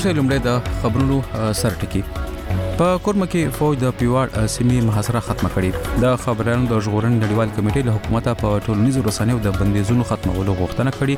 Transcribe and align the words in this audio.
خاموشه 0.00 0.16
لومړی 0.18 0.38
د 0.42 0.74
خبرونو 0.80 1.14
سرټکی 1.60 2.00
په 2.80 2.90
کورم 3.06 3.22
کې 3.22 3.54
فوج 3.60 3.80
د 3.84 3.94
پیواړ 4.02 4.44
سیمې 4.52 4.84
محاصره 4.88 5.22
ختمه 5.28 5.48
کړې 5.54 6.02
د 6.04 6.12
خبرانو 6.24 6.68
د 6.72 6.82
ژغورن 6.86 7.12
نړیوال 7.22 7.48
کمیټې 7.56 7.88
له 7.88 7.94
حکومت 7.96 8.28
په 8.42 8.60
ټولنیزو 8.66 9.02
رسنیو 9.08 9.40
د 9.46 9.56
بندیزونو 9.56 10.06
ختمولو 10.10 10.54
غوښتنه 10.60 10.92
کړې 10.98 11.16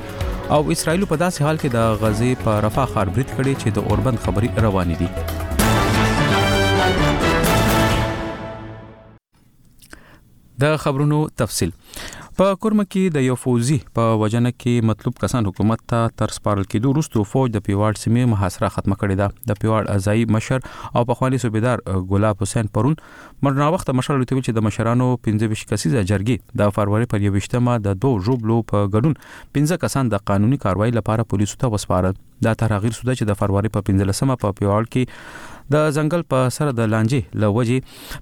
او 0.59 0.63
اسرایل 0.77 1.05
په 1.11 1.19
داسې 1.23 1.49
حال 1.49 1.57
کې 1.65 1.75
د 1.77 1.99
غزې 2.05 2.41
په 2.45 2.53
رفح 2.69 2.87
خار 2.95 3.11
برید 3.19 3.35
کړي 3.35 3.55
چې 3.65 3.75
د 3.79 3.91
اوربند 3.91 4.23
خبري 4.29 4.51
روانې 4.69 4.97
دي 5.01 5.09
د 10.65 10.67
خبرونو 10.87 11.19
تفصيل 11.43 11.71
په 12.41 12.53
کورم 12.65 12.79
کې 12.93 13.09
د 13.15 13.25
یو 13.25 13.35
فوزي 13.41 13.75
په 13.97 14.13
وجنه 14.21 14.51
کې 14.61 14.85
مطلوب 14.91 15.17
کسان 15.25 15.47
حکومت 15.49 15.81
ته 15.93 16.07
تر 16.21 16.31
سپارل 16.37 16.63
کېدو 16.75 16.93
وروسته 16.93 17.25
فوج 17.33 17.51
د 17.57 17.63
پیواړ 17.67 17.99
سیمې 18.03 18.31
محاصره 18.31 18.71
ختمه 18.77 18.97
کړې 19.03 19.21
ده 19.23 19.51
د 19.51 19.59
پیواړ 19.65 19.97
ازای 19.97 20.23
مشر 20.37 20.57
او 20.61 21.03
په 21.11 21.19
خوالي 21.19 21.41
صوبیدار 21.43 21.83
ګلاب 22.15 22.41
حسین 22.47 22.71
پرون 22.79 22.97
مرنا 23.49 23.69
وخت 23.77 23.93
مشر 24.01 24.21
لوتوي 24.23 24.45
چې 24.47 24.59
د 24.61 24.67
مشرانو 24.69 25.11
15 25.31 25.69
کسیزه 25.75 26.07
جرګي 26.15 26.39
د 26.63 26.75
فروری 26.79 27.11
پر 27.17 27.23
28مه 27.27 27.79
د 27.91 28.01
دوه 28.07 28.27
جوبلو 28.31 28.59
په 28.75 28.91
ګډون 28.91 29.39
15 29.61 29.83
کسان 29.87 30.15
د 30.17 30.27
قانوني 30.33 30.63
کاروایی 30.67 30.97
لپاره 31.03 31.31
پولیسو 31.37 31.61
ته 31.65 31.75
وسپارل 31.79 32.19
دا 32.49 32.59
تر 32.65 32.77
هغه 32.81 32.97
سوده 33.01 33.19
چې 33.19 33.33
د 33.33 33.41
فروری 33.43 33.75
په 33.77 33.89
15مه 33.91 34.43
په 34.47 34.59
پیواړ 34.63 34.93
کې 34.95 35.60
د 35.75 35.83
ځنګل 35.97 36.23
په 36.33 36.39
سر 36.55 36.69
د 36.79 36.87
لانجې 36.93 37.21
لوجي 37.43 37.77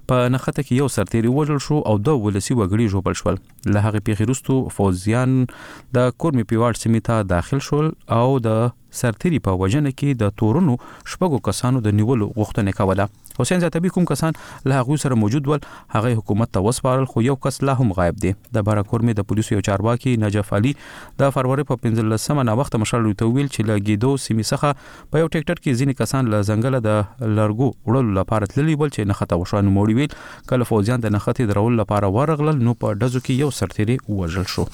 په 0.09 0.27
نخته 0.33 0.63
کې 0.67 0.81
یو 0.81 0.87
سرتیری 0.95 1.31
وژل 1.37 1.61
شو 1.67 1.77
او 1.91 1.95
دوه 2.09 2.21
ولسی 2.25 2.53
وګړي 2.59 2.87
ژوبل 2.93 3.17
شول 3.21 3.39
له 3.77 3.85
هغه 3.85 4.05
پیغیرستو 4.09 4.57
فوزیان 4.75 5.33
د 5.39 6.11
کورمې 6.21 6.49
پیواړ 6.51 6.81
سیمه 6.83 7.01
ته 7.09 7.25
داخل 7.33 7.63
شول 7.69 7.89
او 8.19 8.27
د 8.49 8.59
سرتیری 9.01 9.39
په 9.47 9.61
وجنه 9.63 9.95
کې 9.95 10.21
د 10.23 10.37
تورونو 10.43 10.77
شپږو 11.13 11.41
کسانو 11.49 11.83
د 11.89 11.97
نیولو 12.01 12.29
غوښتنه 12.37 12.77
کوله 12.81 13.09
حسین 13.41 13.59
زتبي 13.63 13.89
کوم 13.95 14.05
کسان 14.09 14.33
له 14.65 14.79
هغه 14.81 14.95
سره 15.01 15.15
موجود 15.19 15.47
ول 15.47 15.59
هغه 15.91 16.13
حکومت 16.15 16.51
ته 16.55 16.63
وسپارل 16.67 17.05
خو 17.11 17.21
یو 17.25 17.35
کس 17.45 17.61
لا 17.63 17.73
هم 17.81 17.93
غایب 17.99 18.15
دی 18.25 18.33
د 18.57 18.65
بارکور 18.69 19.05
می 19.09 19.13
د 19.19 19.27
پولیسو 19.29 19.53
یو 19.55 19.61
چارواکي 19.67 20.15
نجف 20.23 20.51
علي 20.57 20.73
د 21.21 21.31
فروری 21.37 21.65
په 21.69 21.79
15 21.83 22.37
نه 22.49 22.57
وخت 22.61 22.75
مشال 22.85 23.07
ته 23.21 23.29
ویل 23.37 23.47
چې 23.53 23.69
لګیدو 23.71 24.11
سیمه 24.25 24.47
څخه 24.49 25.15
په 25.15 25.23
یو 25.23 25.31
ټریکټر 25.31 25.63
کې 25.63 25.79
ځینې 25.81 26.01
کسان 26.01 26.33
له 26.35 26.43
ځنګل 26.49 26.81
د 26.89 27.31
لارګو 27.37 27.69
وړلو 27.69 28.17
لپاره 28.19 28.51
تللی 28.55 28.77
ول 28.83 28.93
چې 28.97 29.11
نخته 29.13 29.39
وشوان 29.45 29.73
موړي 29.77 29.95
ویل 30.01 30.53
کله 30.53 30.69
فوزیان 30.73 31.07
د 31.07 31.15
نخته 31.19 31.49
درول 31.53 31.81
لپاره 31.83 32.13
ورغلل 32.19 32.61
نو 32.69 32.77
په 32.85 33.01
دزو 33.05 33.25
کې 33.25 33.47
یو 33.47 33.55
سرتيري 33.61 33.99
وژل 34.21 34.47
شو 34.57 34.67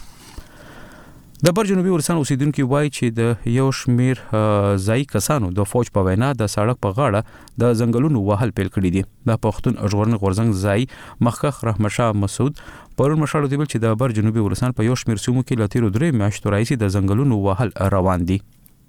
د 1.46 1.52
بر 1.58 1.68
جنوبي 1.70 1.92
ورسان 1.94 2.20
اوسیدونکو 2.20 2.64
وایي 2.70 2.88
چې 2.94 3.10
د 3.18 3.50
یو 3.56 3.66
شمیر 3.80 4.20
ځای 4.84 5.04
کسانو 5.10 5.48
د 5.58 5.68
فوج 5.72 5.90
په 5.98 6.06
وینا 6.08 6.30
د 6.38 6.48
سړک 6.54 6.78
په 6.86 6.94
غاړه 7.00 7.58
د 7.64 7.74
ځنګلونو 7.82 8.22
وهل 8.30 8.54
پیل 8.60 8.72
کړی 8.78 8.92
دي 8.96 9.04
د 9.32 9.36
پښتون 9.44 9.76
اجورن 9.90 10.18
غورزنګ 10.24 10.56
ځای 10.70 10.88
مخخ 11.28 11.60
رحمشاه 11.70 12.18
مسعود 12.22 12.62
پرون 13.02 13.22
مشال 13.26 13.46
دی 13.52 13.60
چې 13.60 13.84
د 13.86 14.00
بر 14.04 14.16
جنوبي 14.20 14.46
ورسان 14.48 14.74
په 14.80 14.88
یو 14.90 14.96
شمیر 15.04 15.22
سیمو 15.26 15.44
کې 15.46 15.62
لاتیرو 15.64 15.92
درې 15.98 16.22
میاشتو 16.22 16.54
راځي 16.54 16.82
د 16.86 16.94
ځنګلونو 16.96 17.38
وهل 17.50 17.76
روان 17.98 18.26
دي 18.32 18.40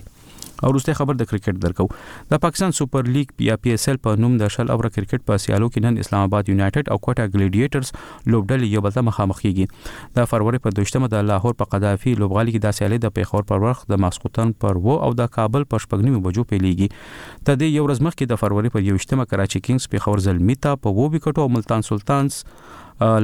او 0.64 0.72
روسي 0.74 0.94
خبر 0.94 1.14
د 1.22 1.28
کرکټ 1.30 1.58
درکو 1.64 1.86
د 2.32 2.40
پاکستان 2.42 2.72
سوپر 2.80 3.04
لیگ 3.16 3.42
یا 3.48 3.56
پی 3.64 3.74
اس 3.74 3.88
ال 3.94 3.98
په 4.06 4.20
نوم 4.24 4.38
د 4.42 4.52
شل 4.56 4.70
اوره 4.76 4.90
کرکټ 4.98 5.26
په 5.32 5.42
سیالو 5.46 5.70
کې 5.70 5.86
نن 5.88 6.04
اسلام 6.06 6.28
آباد 6.30 6.52
یونایټډ 6.52 6.94
او 6.94 6.98
کوټا 7.08 7.26
ګلیډیټرز 7.34 8.32
لوبډل 8.36 8.64
یو 8.74 8.84
بل 8.88 8.96
ته 8.98 9.06
مخامخ 9.10 9.42
کیږي 9.42 10.16
د 10.20 10.30
فروری 10.34 10.62
په 10.68 10.76
12مه 10.80 11.14
د 11.16 11.28
لاهور 11.32 11.58
په 11.64 11.72
قذافي 11.76 12.14
لوبغالي 12.22 12.56
کې 12.56 12.68
د 12.68 12.78
سیالي 12.80 13.02
د 13.08 13.16
پیښور 13.20 13.48
پر 13.52 13.66
وخت 13.68 13.88
د 13.94 14.04
ماسکوتن 14.08 14.54
پر 14.66 14.82
وو 14.88 14.98
او 15.10 15.14
د 15.24 15.32
کابل 15.38 15.68
په 15.76 15.84
شپږنیو 15.88 16.24
بجو 16.30 16.48
پیلېږي 16.54 17.46
تر 17.50 17.62
دې 17.62 17.80
یو 17.80 17.86
ورځ 17.88 18.08
مخکې 18.10 18.34
د 18.34 18.42
فروری 18.44 18.74
په 18.78 18.86
12مه 18.90 19.30
کراچي 19.36 19.66
کینګز 19.70 19.92
پیښور 19.96 20.26
زلمی 20.30 20.58
ته 20.68 20.82
په 20.88 20.98
وو 21.00 21.12
وکټو 21.18 21.48
او 21.48 21.54
ملتان 21.58 21.88
سلطانز 21.94 22.40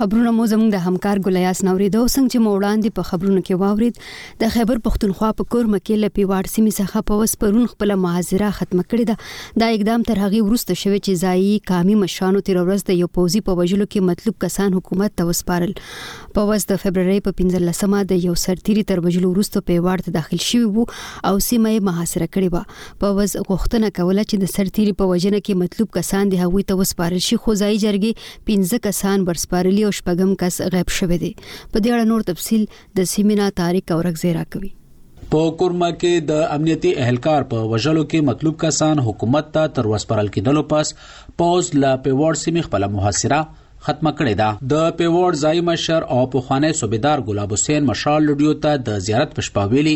خبرونه 0.00 0.31
مو 0.37 0.44
زموږ 0.52 0.70
د 0.73 0.76
همکار 0.85 1.19
ګلیاس 1.25 1.58
نوریدو 1.67 2.00
څنګه 2.14 2.32
چې 2.35 2.43
مو 2.44 2.50
وړاندې 2.52 2.94
په 2.99 3.06
خبرونو 3.08 3.41
کې 3.47 3.62
واورید 3.62 3.99
د 4.43 4.52
خیبر 4.55 4.79
پښتونخوا 4.87 5.29
په 5.41 5.47
کور 5.55 5.67
مکه 5.75 5.97
له 6.05 6.08
پیواړ 6.19 6.47
سیمې 6.52 6.73
څخه 6.79 7.02
په 7.11 7.19
وس 7.23 7.35
پرون 7.43 7.67
خپل 7.73 7.93
معاذره 8.05 8.49
ختم 8.58 8.81
کړې 8.81 9.11
ده 9.11 9.61
دا 9.62 9.69
اقدام 9.79 10.06
تر 10.11 10.20
هغه 10.23 10.41
وروسته 10.47 10.76
شوی 10.82 11.00
چې 11.00 11.19
ځایي 11.25 11.50
قامي 11.73 11.97
مشرانو 12.05 12.43
تیر 12.47 12.61
ورځ 12.61 12.88
د 12.93 12.99
یو 13.02 13.08
پوزي 13.19 13.43
په 13.50 13.56
وجلو 13.61 13.88
کې 13.91 14.08
مطلوب 14.12 14.38
کسان 14.47 14.79
حکومت 14.79 15.14
ته 15.23 15.26
وسپارل 15.32 15.75
په 16.38 16.49
وس 16.53 16.64
د 16.73 16.81
فبرवरी 16.85 17.20
په 17.29 17.37
15مه 17.43 18.03
د 18.14 18.25
یو 18.25 18.38
سرتيري 18.44 18.87
تر 18.93 19.05
وجلو 19.08 19.35
وروسته 19.35 19.62
پیواړ 19.73 20.08
ته 20.08 20.17
داخل 20.17 20.43
شوی 20.46 20.62
وو 20.79 20.88
او 20.93 21.35
سیمه 21.49 21.75
یې 21.75 21.91
محاصره 21.91 22.31
کړې 22.31 22.50
و 22.55 23.05
په 23.05 23.20
وس 23.20 23.37
غوښتنه 23.50 23.93
کوله 24.00 24.25
چې 24.32 24.49
د 24.49 24.55
سرتيري 24.56 24.96
په 25.05 25.12
وجنه 25.12 25.44
کې 25.44 25.62
مطلوب 25.67 25.94
کسان 26.00 26.35
د 26.37 26.43
هغوی 26.46 26.67
ته 26.75 26.81
وسپارل 26.85 27.23
شي 27.31 27.41
خو 27.44 27.58
ځایي 27.64 27.85
جرګې 27.87 28.35
15 28.55 28.85
کسان 28.91 29.31
ورسپارلې 29.31 29.88
یو 29.90 29.96
شپږم 30.00 30.32
کس 30.42 30.60
غیب 30.75 30.90
شوه 30.96 31.16
دی 31.22 31.28
په 31.42 31.82
دې 31.84 31.94
اړه 31.94 32.10
نور 32.10 32.25
تفصيل 32.32 32.66
د 32.98 33.08
سیمینا 33.12 33.46
تاریخ 33.62 33.92
اورګزی 33.94 34.34
راکوي 34.38 34.70
په 35.32 35.40
کورما 35.62 35.88
کې 35.94 36.28
د 36.32 36.44
امنیتي 36.58 36.92
اهلکار 37.06 37.46
په 37.54 37.66
وژلو 37.72 38.04
کې 38.12 38.28
مطلوب 38.31 38.58
کسان 38.66 39.02
حکومت 39.08 39.50
ته 39.56 39.72
تر 39.78 39.88
وسپرل 39.94 40.31
کېدلو 40.37 40.64
پس 40.75 40.92
پوز 41.42 41.72
لا 41.84 41.90
پیوړ 42.06 42.40
سیمه 42.44 42.64
خپل 42.69 42.87
محاصره 42.94 43.40
ختمه 43.88 44.10
کړې 44.16 44.40
ده 44.40 44.70
د 44.72 44.88
پیوړ 44.96 45.38
ځای 45.44 45.62
مشر 45.69 46.04
او 46.16 46.19
پوخانه 46.34 46.70
صوبیدار 46.81 47.22
ګلاب 47.28 47.54
حسین 47.56 47.86
مشال 47.90 48.26
لډیو 48.31 48.56
ته 48.66 48.82
د 48.88 48.98
زیارت 49.06 49.32
پښپاویلي 49.38 49.94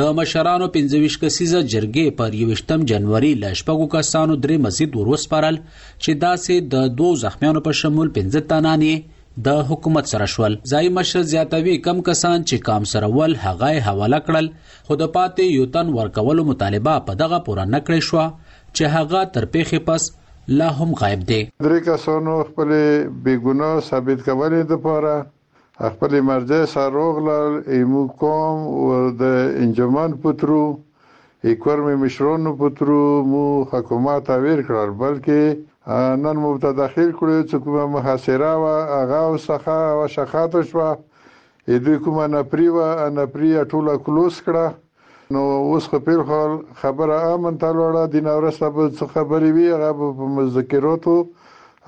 د 0.00 0.12
مشرانو 0.18 0.68
25 0.76 1.16
کسیزه 1.24 1.62
جرګې 1.72 2.18
پر 2.20 2.34
28 2.42 2.84
جنوري 2.92 3.32
لښپګو 3.44 3.88
کسانو 3.96 4.38
درې 4.42 4.66
مزید 4.68 5.00
وروسپارل 5.02 5.60
چې 5.72 6.22
داسې 6.26 6.70
د 6.76 6.92
دوو 7.00 7.16
زخمیانو 7.24 7.64
په 7.70 7.78
شمول 7.82 8.12
15 8.20 8.46
تنانې 8.52 9.11
د 9.46 9.60
حکومت 9.68 10.06
سره 10.12 10.24
شول 10.30 10.54
ځای 10.70 10.88
مشر 10.96 11.22
زیاتوي 11.34 11.76
کم 11.84 12.00
کسان 12.08 12.42
چې 12.48 12.56
کام 12.66 12.84
سره 12.92 13.06
ول 13.16 13.36
هغه 13.44 13.70
حواله 13.86 14.18
کړل 14.26 14.48
خو 14.88 14.96
د 15.02 15.08
پاتې 15.14 15.54
یو 15.58 15.66
تن 15.76 15.92
ورکولو 15.98 16.44
مطالبه 16.48 16.96
په 17.06 17.14
دغه 17.22 17.38
پوره 17.46 17.64
نکړې 17.76 18.08
شو 18.08 18.26
چې 18.74 18.92
هغه 18.96 19.22
تر 19.38 19.46
پیخي 19.54 19.80
پس 19.88 20.10
لا 20.60 20.68
هم 20.80 20.92
غایب 21.00 21.24
دی 21.32 21.40
درې 21.64 21.80
کسانو 21.88 22.36
خپل 22.50 22.74
بیګونا 23.24 23.70
ثابت 23.88 24.28
کول 24.28 24.58
د 24.74 24.82
پاره 24.88 25.16
خپل 25.96 26.20
مرجع 26.30 26.60
سروغ 26.76 27.22
لال 27.30 27.56
ایمو 27.76 28.06
کوم 28.24 28.70
او 28.82 29.02
د 29.24 29.36
انجمان 29.66 30.18
پترو 30.26 30.62
ایکور 31.50 31.80
می 31.88 31.94
مشرونو 32.06 32.56
پترو 32.58 33.02
مو 33.34 33.44
حکومت 33.72 34.30
اویر 34.38 34.62
کړل 34.68 34.98
بلکې 35.04 35.62
نن 35.88 36.36
مبتدا 36.40 36.86
خیر 36.94 37.10
کړو 37.20 37.38
چې 37.50 37.64
کومه 37.64 37.86
محاصره 37.92 38.50
وا 38.64 38.74
هغه 38.90 39.20
وسخه 39.36 39.78
او 39.94 40.02
شخات 40.16 40.54
شو 40.70 40.82
ا 40.82 41.78
دوی 41.86 41.96
کومه 42.04 42.26
نپری 42.34 42.66
وا 42.76 42.86
نپری 43.16 43.50
ټوله 43.72 43.96
کلوس 44.08 44.38
کړه 44.48 45.34
نو 45.36 45.42
اوس 45.70 45.88
خو 45.94 45.98
پیر 46.08 46.22
خل 46.28 46.54
خبره 46.82 47.16
امن 47.32 47.58
ته 47.64 47.74
لوړه 47.78 48.14
دین 48.14 48.28
اورسته 48.34 48.70
به 48.78 48.90
څه 48.92 49.12
خبرې 49.14 49.56
وی 49.56 49.66
هغه 49.72 50.10
په 50.18 50.28
مذکراتو 50.38 51.14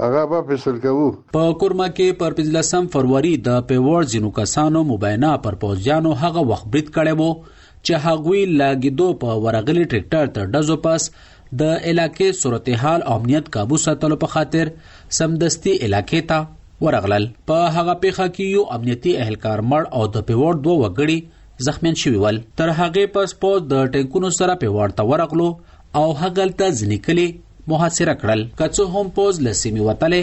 هغه 0.02 0.24
به 0.32 0.42
فیصل 0.50 0.80
کوو 0.86 1.08
په 1.36 1.44
کورما 1.62 1.86
کې 1.90 2.18
پر 2.22 2.36
15 2.42 2.88
فروری 2.96 3.32
د 3.50 3.60
پیور 3.70 4.08
جنو 4.14 4.32
کسانو 4.40 4.82
مبینه 4.94 5.36
پر 5.46 5.60
پوزیانو 5.66 6.16
هغه 6.24 6.44
وخت 6.52 6.66
بریټ 6.74 6.96
کړي 6.98 7.14
وو 7.20 7.62
چې 7.86 8.02
هغوی 8.10 8.42
لاګیدو 8.46 9.08
په 9.24 9.38
ورغلي 9.46 9.86
ټریکټر 9.94 10.34
ته 10.38 10.52
ډزو 10.56 10.80
پاس 10.88 11.08
د 11.60 11.70
علاقې 11.88 12.28
صورتحال 12.42 13.00
امنیت 13.14 13.48
काबू 13.56 13.76
ساتلو 13.84 14.16
په 14.22 14.26
خاطر 14.34 14.68
سمدستي 15.18 15.72
علاقې 15.86 16.20
ته 16.32 16.84
ورغلل 16.86 17.26
په 17.50 17.56
هغه 17.76 17.94
پیخه 18.04 18.26
کې 18.36 18.44
یو 18.54 18.62
امنیتي 18.76 19.12
اهلکار 19.24 19.58
مړ 19.70 19.82
او 19.98 20.02
د 20.14 20.26
پیوړ 20.30 20.52
دوه 20.66 20.76
وګړي 20.82 21.18
زخمیان 21.66 21.96
شوی 22.02 22.18
ول 22.22 22.38
تر 22.60 22.68
هغه 22.78 23.02
پس 23.16 23.28
پوز 23.44 23.58
د 23.72 23.92
ټینکونو 23.96 24.30
سره 24.38 24.56
پیوړ 24.62 24.88
ته 25.00 25.10
ورغلو 25.10 25.48
او 26.02 26.06
هغه 26.22 26.46
تل 26.62 26.72
ځنیکلي 26.80 27.26
محاصره 27.72 28.14
کړل 28.22 28.40
کڅو 28.62 28.84
هم 28.94 29.06
پوز 29.18 29.34
لسیمه 29.48 29.86
وتله 29.90 30.22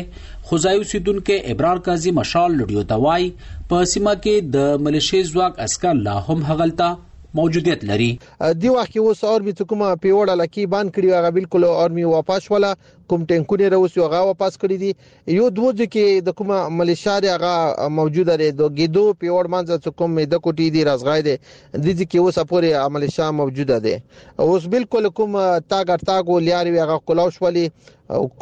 خزایو 0.50 0.90
سیدونکو 0.92 1.38
ابرار 1.54 1.78
قاضي 1.88 2.12
مشال 2.20 2.50
لډیو 2.60 2.84
توای 2.94 3.32
په 3.70 3.84
سیمه 3.94 4.13
کې 4.25 4.51
د 4.58 4.84
ملیشي 4.88 5.22
ځواک 5.32 5.54
اسکر 5.68 6.04
لا 6.10 6.18
هم 6.28 6.44
هغلتا 6.50 6.90
موجودیت 7.34 7.84
لري 7.86 8.16
دی 8.62 8.70
وخت 8.70 8.98
اوس 9.02 9.24
اوربیت 9.34 9.62
کومه 9.72 9.90
پیوړه 10.06 10.34
لکی 10.40 10.66
باندې 10.72 10.96
کړی 10.96 11.10
هغه 11.18 11.30
بالکل 11.38 11.66
اورمي 11.68 12.04
واپس 12.14 12.48
ولا 12.54 12.72
کوم 13.14 13.24
ټینکونه 13.30 13.70
روس 13.74 13.96
یو 13.98 14.06
هغه 14.10 14.26
واپس 14.30 14.58
کړی 14.64 14.82
دی 14.82 15.36
یو 15.38 15.48
دوه 15.60 15.72
ځکه 15.82 16.26
د 16.28 16.36
کومه 16.42 16.58
ملیشاري 16.80 17.32
هغه 17.36 17.88
موجوده 18.00 18.36
لري 18.42 18.50
دوه 18.64 18.74
ګیدو 18.80 19.06
پیوړ 19.24 19.52
مانځه 19.56 19.94
کوم 20.02 20.20
د 20.24 20.36
کوټی 20.48 20.68
دی 20.78 20.84
رازغای 20.90 21.26
دی 21.30 21.36
د 21.38 21.86
دې 21.86 22.12
کې 22.12 22.28
اوس 22.28 22.42
پورې 22.52 22.84
عمل 22.90 23.08
شاه 23.16 23.30
موجوده 23.40 23.80
دی 23.88 23.96
اوس 24.50 24.68
بالکل 24.76 25.10
کوم 25.22 25.40
تاګر 25.40 26.06
تاګو 26.12 26.44
لیاري 26.50 26.76
هغه 26.82 27.00
کلاوش 27.14 27.40
ولی 27.48 27.66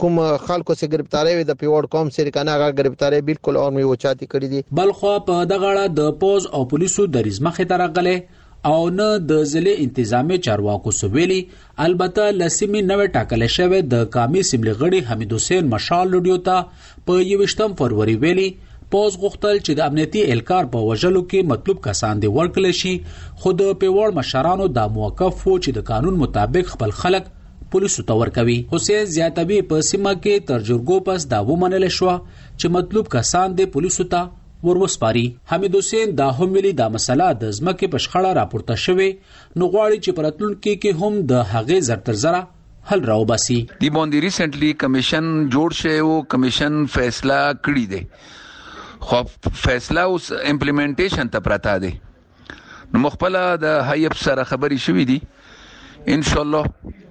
کوم 0.04 0.18
خلکو 0.48 0.80
سره 0.82 0.92
گرفتاری 0.96 1.38
وي 1.40 1.48
د 1.52 1.62
پیوړ 1.64 1.92
قوم 1.98 2.12
سره 2.20 2.36
کنه 2.40 2.58
هغه 2.58 2.76
گرفتاری 2.82 3.22
بالکل 3.32 3.62
اورمي 3.68 3.88
وچاتی 3.94 4.32
کړی 4.36 4.58
دی 4.58 4.84
بلخو 4.84 5.16
په 5.32 5.48
دغه 5.56 5.72
اړه 5.76 6.02
د 6.02 6.20
پوز 6.26 6.52
او 6.60 6.66
پولیسو 6.76 7.08
د 7.18 7.28
ریزمخه 7.32 7.72
ترغله 7.76 8.39
او 8.68 8.78
نه 8.94 9.06
د 9.28 9.38
ځلې 9.52 9.74
انتظامی 9.86 10.38
چارواکو 10.46 10.92
سویلي 10.96 11.38
البته 11.84 12.24
لسمی 12.40 12.82
نوې 12.90 13.06
ټاکلې 13.14 13.48
شوې 13.60 13.80
د 13.94 14.10
کامی 14.16 14.42
سیملي 14.50 14.74
غړي 14.82 15.00
حمید 15.12 15.36
حسین 15.38 15.70
مشال 15.74 16.08
لډیو 16.16 16.38
ته 16.48 16.88
په 17.10 17.22
28 17.36 17.78
فروری 17.82 18.16
ویلي 18.24 18.48
پوز 18.96 19.18
غوښتل 19.22 19.60
چې 19.66 19.74
د 19.78 19.86
امنیتي 19.88 20.24
الکار 20.36 20.68
په 20.74 20.84
وژلو 20.90 21.22
کې 21.32 21.48
مطلوب 21.54 21.80
کسان 21.88 22.24
دی 22.26 22.32
ورکل 22.40 22.72
شي 22.82 22.94
خو 23.42 23.54
د 23.62 23.72
پیوړ 23.84 24.18
مشرانو 24.20 24.68
د 24.80 24.90
موقف 25.00 25.46
وو 25.48 25.60
چې 25.64 25.78
د 25.80 25.86
قانون 25.92 26.18
مطابق 26.26 26.74
خپل 26.74 26.96
خلک 27.04 27.30
پولیسو 27.76 28.08
ته 28.10 28.18
ورکوي 28.24 28.58
حسین 28.76 29.04
زیاتبی 29.16 29.62
په 29.72 29.88
سیمه 29.92 30.14
کې 30.20 30.52
تر 30.52 30.68
جرګو 30.72 31.00
پس 31.10 31.28
دا 31.36 31.42
ومنل 31.52 31.88
شو 32.00 32.12
چې 32.12 32.78
مطلوب 32.80 33.14
کسان 33.18 33.58
دی 33.62 33.70
پولیسو 33.78 34.08
ته 34.16 34.26
وروسپاري 34.64 35.26
حمید 35.52 35.76
حسین 35.78 36.18
دا 36.18 36.28
هم 36.40 36.50
ویلي 36.56 36.72
دا 36.80 36.88
مسله 36.96 37.28
د 37.44 37.52
ځمکې 37.58 37.90
په 37.94 38.00
شخړه 38.06 38.32
راپورته 38.38 38.76
شوې 38.86 39.06
نو 39.62 39.70
غواړي 39.76 40.00
چې 40.06 40.18
پرتلونکو 40.20 40.74
کې 40.86 41.04
هم 41.04 41.22
د 41.34 41.46
هغې 41.52 41.78
زر 41.92 42.02
تر 42.10 42.18
زره 42.24 42.42
حل 42.90 43.06
راوباسي 43.12 43.58
دی 43.62 43.92
باندې 43.98 44.26
ریسنټلی 44.28 44.72
کمیشن 44.84 45.32
جوړ 45.56 45.80
شوی 45.82 46.02
او 46.12 46.20
کمیشن 46.36 46.76
فیصله 46.98 47.40
کړی 47.68 47.90
دی 47.94 48.02
خو 49.10 49.22
فیصله 49.66 50.08
اوس 50.14 50.30
امپلیمنټیشن 50.54 51.36
ته 51.38 51.46
پراته 51.48 51.82
دی 51.86 51.94
نو 52.94 53.04
مخبل 53.08 53.42
د 53.66 53.82
هیئب 53.92 54.20
سره 54.26 54.50
خبري 54.54 54.82
شوې 54.88 55.14
دي 55.14 55.20
ان 56.18 56.30
شاء 56.32 56.44
الله 56.48 57.08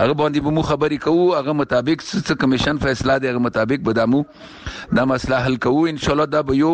هغه 0.00 0.14
باندې 0.18 0.42
به 0.46 0.50
مو 0.56 0.62
خبرې 0.66 1.04
کوو 1.04 1.24
هغه 1.36 1.52
مطابق 1.60 2.02
څه 2.08 2.34
کمیشن 2.42 2.82
فیصله 2.82 3.14
دی 3.24 3.28
هغه 3.32 3.44
مطابق 3.46 3.80
به 3.88 3.94
دمو 3.98 4.20
دا 4.98 5.04
مسله 5.12 5.40
حل 5.46 5.56
کوو 5.64 5.80
ان 5.94 5.98
شاء 6.04 6.12
الله 6.14 6.26
دا 6.34 6.42
به 6.50 6.58
یو 6.60 6.70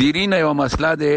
ډیری 0.00 0.24
نه 0.32 0.40
یو 0.42 0.50
مسله 0.62 0.90
دی 1.04 1.12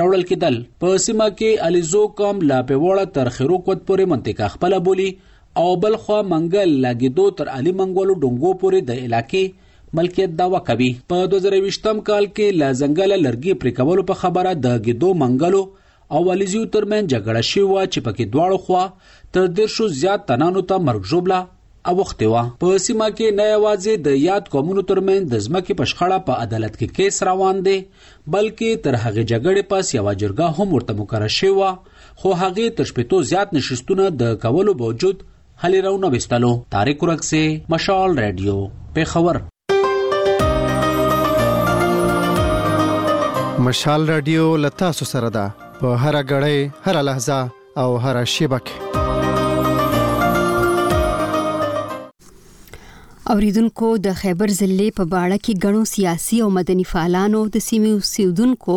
راوړل 0.00 0.24
کېدل 0.30 0.56
په 0.84 0.96
سیمه 1.06 1.26
کې 1.34 1.68
الیزو 1.68 2.02
کوم 2.20 2.40
لا 2.50 2.58
پیوړه 2.70 3.04
تر 3.18 3.30
خیرو 3.36 3.58
کوت 3.68 3.84
پورې 3.90 4.10
منطقه 4.12 4.48
خپل 4.54 4.78
بولی 4.88 5.08
او 5.62 5.68
بل 5.84 5.96
خو 6.04 6.16
منګل 6.32 6.74
لګیدو 6.86 7.26
تر 7.40 7.50
علي 7.58 7.72
منګولو 7.80 8.18
ډنګو 8.24 8.52
پورې 8.62 8.88
د 8.90 9.02
علاقې 9.06 9.66
ملکیت 9.98 10.32
داوا 10.38 10.58
کوي 10.70 10.88
په 11.12 11.28
2020م 11.34 12.00
کال 12.10 12.26
کې 12.26 12.60
لا 12.62 12.72
ځنګل 12.78 13.14
لرګي 13.26 13.54
پرې 13.60 13.76
کول 13.78 14.02
په 14.10 14.20
خبره 14.24 14.56
د 14.66 14.80
ګیدو 14.88 15.12
منګلو 15.22 15.62
او 16.16 16.22
الیزو 16.34 16.64
ترمن 16.74 17.08
جګړه 17.12 17.46
شوه 17.52 17.86
چې 17.86 18.06
پکې 18.08 18.34
دواړو 18.34 18.66
خوا 18.66 18.84
تر 19.32 19.48
ډیر 19.58 19.72
شو 19.78 19.88
زیات 20.02 20.28
تنانو 20.32 20.66
ته 20.72 20.84
مرګ 20.88 21.10
جوړه 21.14 21.46
اوخته 21.90 22.28
و 22.32 22.40
په 22.62 22.78
سیمه 22.86 23.06
کې 23.10 23.36
نه 23.38 23.44
یوازې 23.50 24.00
د 24.06 24.16
یاد 24.22 24.48
قومونو 24.54 24.82
ترمن 24.88 25.28
د 25.28 25.44
ځمکې 25.44 25.76
په 25.80 25.86
شخړه 25.92 26.18
په 26.28 26.42
عدالت 26.46 26.74
کې 26.76 26.96
کیس 26.98 27.20
روان 27.28 27.60
دي 27.68 27.76
بلکې 28.36 28.82
تر 28.86 28.96
هغه 29.04 29.24
جګړې 29.30 29.68
پس 29.72 29.92
یو 29.96 30.04
جرګه 30.22 30.50
هم 30.58 30.68
ورته 30.76 30.98
مقرره 30.98 31.30
شوه 31.36 31.70
خو 32.22 32.34
هغه 32.42 32.68
تر 32.80 32.90
شپږو 32.92 33.22
زیات 33.30 33.56
نشستونه 33.58 34.10
د 34.24 34.36
کولو 34.44 34.74
باوجود 34.82 35.24
هلی 35.64 35.82
راونه 35.88 36.12
وستلو 36.16 36.52
تاریخ 36.76 37.06
ورکسه 37.08 37.42
مشال 37.76 38.18
رادیو 38.24 38.58
په 38.98 39.10
خبر 39.14 39.40
مشال 43.70 44.08
رادیو 44.14 44.48
لتا 44.68 44.92
سره 45.00 45.34
ده 45.38 45.48
په 45.82 45.98
هر 46.06 46.22
غړې 46.22 46.86
هر 46.88 47.02
لحظه 47.10 47.40
او 47.86 47.90
هر 48.04 48.24
شیبه 48.36 48.64
کې 48.66 48.97
اوریدونکو 53.32 53.88
د 54.04 54.12
خیبر 54.18 54.50
ضلع 54.58 54.84
په 54.98 55.04
باړه 55.14 55.36
کې 55.46 55.62
غنو 55.64 55.80
سیاسي 55.88 56.36
او 56.42 56.46
مدني 56.58 56.84
فعالانو 56.90 57.40
د 57.56 57.64
سیمې 57.64 58.06
سیودونکو 58.10 58.76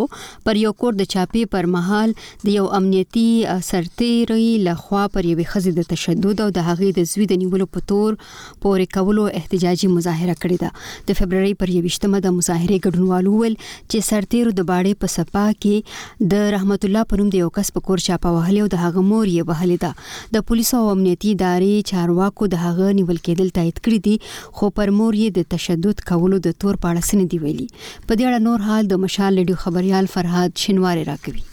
پر 0.50 0.58
یو 0.62 0.72
کور 0.81 0.98
د 1.01 1.05
چاپی 1.13 1.43
پر 1.53 1.67
مهال 1.75 2.13
د 2.41 2.48
یو 2.53 2.65
امنیتي 2.79 3.24
سرتیري 3.67 4.48
لخوا 4.65 5.03
پر 5.17 5.29
یو 5.29 5.36
خزې 5.51 5.75
د 5.77 5.88
تشدد 5.93 6.43
او 6.48 6.48
د 6.58 6.65
هغې 6.72 6.89
د 6.98 7.08
زوی 7.12 7.27
د 7.34 7.39
نیولو 7.43 7.67
په 7.77 7.84
تور 7.91 8.17
پورې 8.25 8.98
کولو 8.98 9.29
احتجاجي 9.41 9.89
مظاهره 9.93 10.36
کړې 10.41 10.60
ده 10.65 11.13
د 11.13 11.20
فبرवरी 11.22 11.55
پر 11.63 11.72
28مه 11.77 12.22
د 12.27 12.36
مظاهره 12.41 12.81
ګډونوالو 12.84 13.39
ول 13.46 13.58
چې 13.62 14.08
سرتیرو 14.12 14.55
د 14.60 14.67
باړې 14.74 15.05
په 15.05 15.15
سپا 15.15 15.46
کې 15.67 16.27
د 16.36 16.51
رحمت 16.58 16.89
الله 16.89 17.10
پروم 17.13 17.31
د 17.38 17.43
یو 17.46 17.50
کس 17.62 17.74
په 17.79 17.86
کور 17.88 18.05
چاپه 18.10 18.36
وهلې 18.36 18.67
او 18.67 18.75
د 18.75 18.84
هغه 18.86 19.08
مور 19.13 19.25
یې 19.31 19.50
وهلې 19.50 19.88
ده 20.27 20.38
د 20.38 20.46
پولیسو 20.53 20.84
او 20.84 20.93
امنیتي 20.98 21.34
ادارې 21.39 21.89
چارواکو 21.93 22.51
د 22.58 22.63
هغه 22.67 22.93
نیول 23.01 23.17
کېدل 23.24 23.58
تایید 23.62 23.81
کړی 23.89 24.08
دي 24.12 24.36
خو 24.55 24.65
پر 24.77 24.89
مور 24.98 25.13
یې 25.21 25.29
د 25.38 25.50
تشدد 25.53 25.98
کولو 26.10 26.38
د 26.45 26.57
تور 26.63 26.75
په 26.83 26.88
اړه 26.91 27.01
سندې 27.10 27.38
ویلي 27.43 27.67
په 28.07 28.12
دې 28.17 28.24
اړه 28.29 28.39
نور 28.48 28.60
حال 28.67 28.83
د 28.88 28.93
مشال 29.05 29.31
لډیو 29.39 29.62
خبريال 29.63 30.05
فرهاد 30.13 30.51
شنواری 30.65 31.03
راکوي 31.12 31.43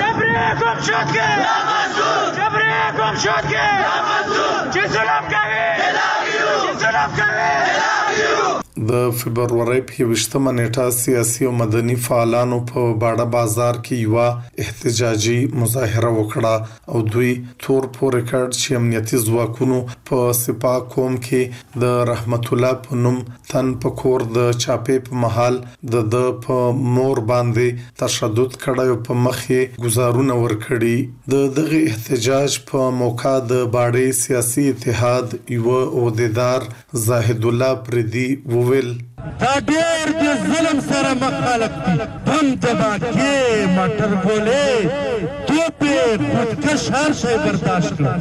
جبريكم 0.00 0.74
شوتكي 0.88 1.24
يا 1.46 1.56
منصور 1.70 2.24
جبريكم 2.38 3.12
شوتكي 3.24 3.68
يا 3.84 3.96
منصور 4.08 4.54
چې 4.74 4.82
ظلم 4.96 5.24
کوي 5.32 5.68
چې 6.62 6.70
ظلم 6.82 7.10
کوي 7.20 8.60
د 8.90 8.92
فبرवरी 9.20 9.80
په 9.88 10.04
28مه 10.04 10.52
نیټه 10.58 10.86
سیاسي 10.98 11.44
او 11.48 11.52
مدني 11.60 11.96
فعالانو 12.06 12.58
په 12.70 12.80
باډه 13.02 13.26
بازار 13.34 13.78
کې 13.88 13.94
یو 14.04 14.64
احتجاجي 14.64 15.36
مظاهره 15.62 16.10
وکړه 16.16 16.54
او 16.94 17.02
دوی 17.12 17.32
تور 17.66 17.86
پور 17.96 18.16
ریکارډ 18.18 18.50
چې 18.60 18.78
امنیتي 18.80 19.20
ځواکونو 19.26 19.78
په 20.10 20.26
سپا 20.40 20.74
قوم 20.94 21.18
کې 21.26 21.84
د 21.84 22.00
رحمت 22.10 22.50
الله 22.52 22.80
په 22.86 23.00
نوم 23.04 23.18
تن 23.52 23.72
په 23.84 23.94
کور 24.02 24.26
د 24.38 24.50
چاپې 24.64 25.06
په 25.08 25.22
محل 25.26 25.60
د 25.96 26.08
د 26.16 26.26
په 26.46 26.58
مور 26.96 27.22
باندې 27.32 27.94
تشدد 28.04 28.58
کړی 28.66 28.96
او 28.96 28.98
په 29.10 29.18
مخې 29.26 29.84
گزارونه 29.88 30.40
ورکړي 30.44 31.30
د 31.36 31.54
دغه 31.60 31.80
احتجاج 31.92 32.58
په 32.72 32.90
موقع 33.02 33.34
د 33.54 33.64
باډه 33.76 34.18
سیاسي 34.24 34.68
اتحاد 34.74 35.38
یو 35.58 35.78
او 35.78 36.04
دیدار 36.22 36.68
زاهد 37.06 37.44
الله 37.52 37.72
پردي 37.90 38.28
وو 38.54 38.62
ویل 38.72 38.90
دا 39.40 39.52
ډیر 39.70 40.06
د 40.22 40.24
ظلم 40.50 40.78
سره 40.90 41.10
مخ 41.22 41.34
خلک 41.46 41.72
دي 41.86 41.92
بم 42.26 42.46
دباکې 42.64 43.34
مټر 43.76 44.10
ګولې 44.24 44.70
توپې 45.48 45.94
خودکش 46.32 46.82
هر 46.96 47.10
شی 47.20 47.34
برداشت 47.44 47.92
کړه 47.96 48.12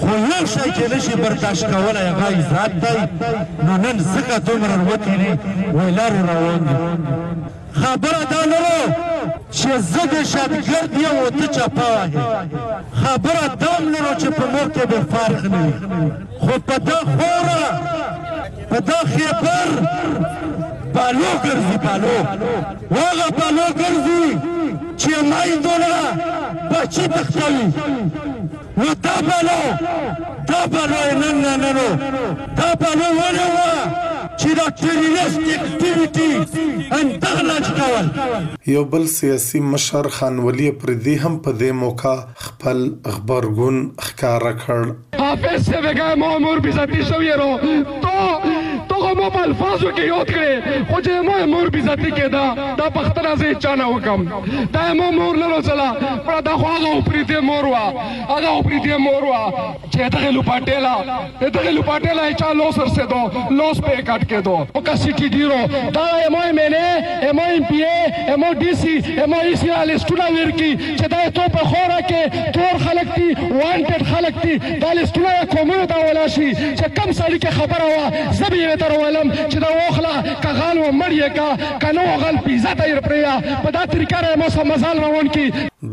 خو 0.00 0.08
یو 0.32 0.40
شی 0.54 0.68
چې 0.76 0.84
نشي 0.92 1.14
برداشت 1.24 1.64
کولی 1.72 2.02
هغه 2.08 2.28
عزت 2.38 2.72
دی 2.82 2.98
نو 3.66 3.72
نن 3.84 3.98
ځکه 4.14 4.36
دومره 4.48 4.76
وروتې 4.84 5.14
دي 5.22 5.32
ویلارې 5.78 6.20
روان 6.30 6.60
دي 6.68 6.76
خبره 7.80 8.22
دا 8.32 8.40
نه 8.52 8.64
چې 9.58 9.70
زه 9.90 10.02
د 10.12 10.14
شتګرد 10.30 10.92
یم 11.04 11.18
او 11.22 11.28
ته 11.28 11.46
چپه 11.54 11.86
وهې 11.92 12.98
خبره 13.04 13.46
دا 13.62 13.68
هم 13.78 13.88
نه 13.94 14.10
چې 14.20 14.28
په 14.38 14.46
مور 14.52 14.68
کې 14.74 14.86
به 14.90 15.00
فرق 15.12 15.44
نه 15.44 15.60
وي 15.64 16.12
خو 16.44 16.58
په 16.68 16.76
دا 16.90 16.96
خوره 17.12 18.29
په 18.70 18.78
دا 18.88 18.98
خیبر 19.14 19.66
بالو 20.94 21.30
ګرځي 21.44 21.76
بالو 21.84 22.16
هغه 22.96 23.26
بالو 23.38 23.66
ګرځي 23.80 24.22
چې 25.00 25.12
میندونه 25.30 25.90
بچي 26.70 27.04
تختوي 27.14 27.64
نو 28.78 28.88
دا 29.04 29.16
بالو 29.28 29.60
دا 30.48 30.60
بالو 30.72 30.98
یې 31.08 31.14
نن 31.22 31.40
نه 31.62 31.70
نو 31.76 31.86
دا 32.58 32.68
بالو 32.80 33.08
ونه 33.18 33.46
وه 33.54 33.70
چې 34.40 34.50
دا 34.58 34.66
ټیرریست 34.80 35.40
اکټیویټي 35.54 36.86
اندغلاج 36.98 37.66
کول 37.78 38.06
یو 38.74 38.84
بل 38.94 39.06
سیاسي 39.16 39.60
مشر 39.72 40.08
خان 40.18 40.38
ولی 40.46 40.70
پر 40.84 40.92
دې 40.92 41.26
هم 41.26 41.36
په 41.44 41.50
دې 41.60 41.70
موقع 41.82 42.14
خپل 42.46 42.80
خبرګون 43.14 43.76
ښکارا 44.06 44.52
کړ 44.62 44.80
حافظ 45.24 45.60
سے 45.70 45.80
بگم 45.88 46.22
امور 46.32 46.56
بیزتی 46.68 47.02
شو 47.10 47.22
یرو 47.28 47.50
تو 48.06 48.24
دغه 48.90 49.12
مو 49.18 49.26
په 49.34 49.40
الفاظو 49.48 49.88
کې 49.96 50.00
یاد 50.10 50.28
کړي 50.34 50.54
خو 50.90 50.98
چې 51.02 51.10
مو 51.26 51.46
مور 51.52 51.68
بي 51.74 51.80
عزت 51.80 52.08
کېدا 52.16 52.42
دا 52.78 52.86
پښتنه 52.96 53.30
زه 53.38 53.54
چانه 53.54 53.86
وکم 53.86 54.24
دا 54.74 54.82
مو 55.00 55.08
مور 55.18 55.34
نه 55.42 55.46
وسلا 55.52 55.92
پر 56.28 56.40
دا 56.48 56.54
خو 56.60 56.66
هغه 56.74 56.88
اوپري 56.94 57.22
ته 57.30 57.40
مور 57.48 57.64
وا 57.72 57.84
هغه 58.28 58.48
اوپري 58.54 58.80
ته 58.86 58.96
مور 59.04 59.24
وا 59.28 59.40
چې 59.92 59.98
دغه 60.16 60.30
لوپاټېلا 60.38 60.94
دغه 61.58 61.70
لوپاټېلا 61.74 62.38
چا 62.38 62.52
لوس 62.62 62.78
ورسه 62.78 63.06
دو 63.06 63.54
لوس 63.60 63.80
په 63.80 63.96
کټ 64.08 64.22
کې 64.30 64.42
دو 64.48 64.56
او 64.74 64.82
کا 64.88 64.96
سيټي 64.96 65.30
ډیرو 65.36 65.92
دا 65.94 66.06
ایم 66.24 66.34
اي 66.34 66.48
ایم 66.50 66.58
ان 66.58 66.74
ایم 67.28 67.38
ایم 67.44 67.64
پی 67.70 67.80
اي 67.84 68.30
ایم 68.30 68.44
او 68.48 68.52
ډي 68.62 68.74
سي 68.74 69.20
ایم 69.20 69.32
او 69.32 69.54
سي 69.62 69.70
ال 69.82 70.00
سټوډا 70.00 70.30
ور 70.38 70.50
کی 70.58 70.72
چې 70.96 71.08
دا 71.14 71.22
ته 71.28 71.48
په 71.48 71.64
خوره 71.70 72.00
کې 72.08 72.50
تور 72.58 72.78
خلک 72.88 73.14
دي 73.18 73.30
وانټډ 73.34 74.04
خلک 74.14 74.42
دي 74.44 74.58
دا 74.84 74.92
لستونه 75.00 75.44
کومه 75.56 75.80
دا 75.94 76.04
ولا 76.04 76.28
شي 76.34 76.52
چې 76.58 76.94
کم 76.98 77.12
سړي 77.12 77.38
کې 77.44 77.58
خبره 77.60 77.88
وا 77.94 78.34
زبې 78.42 78.68
درولم 78.80 79.32
چې 79.50 79.58
دا 79.64 79.68
واخله 79.78 80.34
کغال 80.44 80.76
و 80.78 80.88
مړ 81.00 81.10
یې 81.12 81.28
کا 81.36 81.48
کنو 81.82 82.06
غل 82.22 82.36
پیزه 82.46 82.72
تیر 82.78 83.00
پریا 83.08 83.34
په 83.64 83.68
دا 83.76 83.82
طریقه 83.92 84.20
را 84.26 84.32
مو 84.40 84.48
سم 84.56 84.68
مزال 84.72 84.96
روان 85.06 85.26
کی 85.34 85.46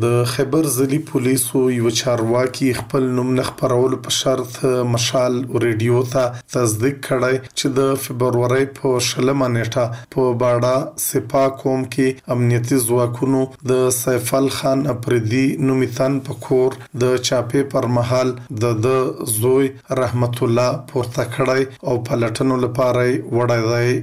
د 0.03 0.24
خیبر 0.29 0.65
ځلي 0.77 0.98
پولیسو 1.10 1.60
یو 1.74 1.89
چارواکي 2.00 2.65
خپل 2.79 3.03
نوم 3.20 3.27
نه 3.38 3.44
خبرولو 3.50 3.98
په 4.08 4.15
شرط 4.17 4.58
مشال 4.96 5.34
ریډیو 5.65 6.01
ته 6.15 6.41
تصدیق 6.56 6.98
کړی 7.08 7.36
چې 7.60 7.67
د 7.77 7.94
فبرवरी 8.08 8.65
په 8.82 8.91
شلمه 9.12 9.48
نیټه 9.53 10.12
په 10.17 10.27
باډا 10.44 10.74
سپا 11.06 11.46
قوم 11.63 11.86
کې 11.96 12.36
امنیتي 12.38 12.79
ځواکونو 12.88 13.46
د 13.74 13.88
سیفل 14.01 14.50
خان 14.60 14.86
اپریدي 14.98 15.46
نومیتن 15.72 16.20
په 16.29 16.39
کور 16.50 16.77
د 17.06 17.17
چاپې 17.27 17.72
پر 17.74 17.89
محل 18.01 18.36
د 18.65 18.77
د 18.89 19.34
زوی 19.39 19.72
رحمت 20.03 20.44
الله 20.50 20.77
پورته 20.94 21.27
کړی 21.38 21.89
او 21.89 22.00
پلټنو 22.12 22.62
لپاره 22.67 23.10
وړای 23.39 23.67
دی 23.72 24.00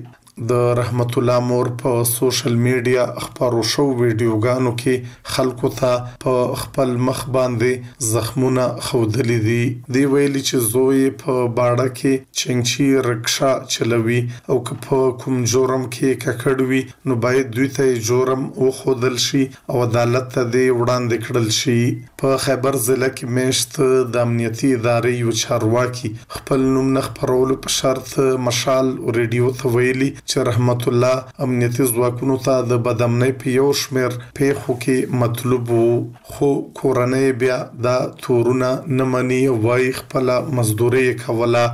د 0.51 0.53
رحمت 0.79 1.17
الله 1.19 1.39
مور 1.49 1.67
په 1.81 2.05
سوشل 2.13 2.55
میډیا 2.61 3.03
خبرو 3.25 3.61
شو 3.73 3.83
ویډیوګانو 4.01 4.71
کې 4.79 5.19
خلکو 5.35 5.69
ته 5.79 5.91
په 6.25 6.35
خپل 6.63 6.95
مخ 7.09 7.21
باندې 7.37 8.09
زخمونه 8.15 8.65
خودلې 8.87 9.37
دي 9.49 9.61
دی 9.99 10.03
ویلي 10.15 10.43
چې 10.45 10.71
زوی 10.73 11.05
په 11.23 11.37
باړه 11.59 11.87
کې 12.01 12.41
چنګچی 12.41 12.89
رکشا 13.09 13.53
چلوي 13.75 14.17
او 14.49 14.57
په 14.89 14.99
کوم 15.23 15.37
جرم 15.53 15.85
کې 15.99 16.19
ککړوي 16.25 16.83
نو 17.11 17.19
باید 17.27 17.55
دوی 17.59 17.69
ته 17.79 18.03
جرم 18.11 18.43
او 18.59 18.73
خودل 18.81 19.17
شي 19.27 19.45
او 19.71 19.83
عدالت 19.87 20.29
ته 20.39 20.43
دی 20.57 20.65
وړاندې 20.73 21.29
کړل 21.29 21.49
شي 21.61 21.79
په 22.25 22.37
خیبر 22.49 22.81
ضلع 22.89 23.13
کې 23.15 23.39
مشت 23.39 23.81
د 23.87 24.21
امنیتي 24.27 24.75
ادارې 24.75 25.25
یو 25.25 25.39
چارواکي 25.45 26.13
خپل 26.41 26.69
نوم 26.75 26.93
نه 27.01 27.07
خبرولو 27.09 27.61
په 27.67 27.79
شرط 27.79 28.15
مشال 28.51 28.95
او 28.99 29.19
ریډیو 29.21 29.55
ته 29.65 29.75
ویلي 29.79 30.13
چې 30.31 30.45
رحمت 30.49 30.85
الله 30.91 31.47
امنیتي 31.47 31.87
ځواکونو 31.89 32.37
ته 32.45 32.61
د 32.69 32.79
بدامنۍ 32.87 33.33
په 33.43 33.53
یو 33.57 33.67
شمیر 33.81 34.15
پیښو 34.39 34.77
کې 34.85 35.17
مطلوب 35.23 35.73
وو 35.73 35.91
خو 36.33 36.51
کورنۍ 36.81 37.33
بیا 37.43 37.59
د 37.87 38.07
تورونه 38.27 38.71
نه 39.01 39.09
مني 39.15 39.41
وای 39.67 39.91
خپل 40.03 40.35
مزدوري 40.61 41.07
کوله 41.25 41.65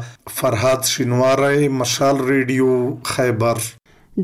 فرحات 0.41 0.93
شینواری 0.95 1.69
مشال 1.83 2.25
ریډیو 2.33 2.77
خیبر 3.13 3.69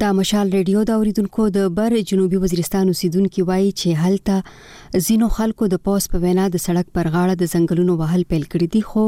دا 0.00 0.08
مشال 0.18 0.48
ریډیو 0.56 0.80
د 0.88 0.98
اوریدونکو 1.00 1.44
د 1.58 1.70
بر 1.76 1.94
جنوبي 2.12 2.40
وزیرستان 2.46 2.90
اوسیدونکو 2.94 3.44
وایي 3.50 3.70
چې 3.82 4.06
هلته 4.06 4.85
زینو 5.06 5.28
خلکو 5.36 5.66
د 5.72 5.80
پوس 5.86 6.06
په 6.12 6.20
وینا 6.22 6.46
د 6.54 6.62
سړک 6.64 6.90
پر 6.96 7.08
غاړه 7.14 7.34
د 7.42 7.50
ځنګلونو 7.52 7.96
وهل 8.00 8.22
پیل 8.32 8.42
کړی 8.52 8.68
دي 8.74 8.82
خو 8.90 9.04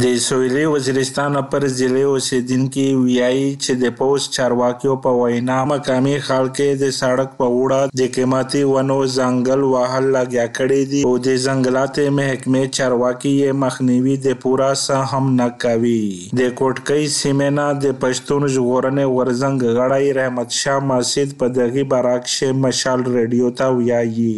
د 0.02 0.10
سویلي 0.22 0.62
وزیرستان 0.70 1.36
پر 1.52 1.64
ضلع 1.76 2.00
اوسیدونکو 2.08 2.82
ویایي 3.04 3.44
چې 3.54 3.76
د 3.84 3.92
پوس 4.00 4.24
چارواکیو 4.36 4.96
په 5.06 5.14
وینا 5.20 5.56
مقامي 5.70 6.14
خلک 6.28 6.58
د 6.82 6.90
سړک 6.98 7.32
په 7.40 7.48
وړاندې 7.52 8.00
د 8.00 8.10
قیمتي 8.16 8.62
ونو 8.72 8.96
ځنګل 9.14 9.62
وهل 9.72 10.06
لګیا 10.18 10.44
کړی 10.56 10.92
دي 10.92 11.02
او 11.08 11.12
د 11.26 11.36
ځنګلات 11.46 12.00
محکمه 12.20 12.62
چارواکي 12.78 13.32
یې 13.32 13.58
مخنیوي 13.64 14.16
د 14.26 14.38
پورا 14.46 14.70
سهم 14.86 15.32
نه 15.42 15.48
کوي 15.66 15.98
د 16.42 16.54
کوټکۍ 16.62 17.12
سیمه 17.18 17.68
د 17.84 17.94
پښتون 18.06 18.48
ژغورنې 18.56 19.14
ورزنګ 19.18 19.78
غړای 19.78 20.16
رحمت 20.20 20.58
شاه 20.62 20.86
مسجد 20.92 21.36
په 21.44 21.54
دغه 21.60 21.86
براکشه 21.96 22.56
مشال 22.66 23.08
رادیو 23.18 23.54
ته 23.62 23.70
ویایي 23.80 24.36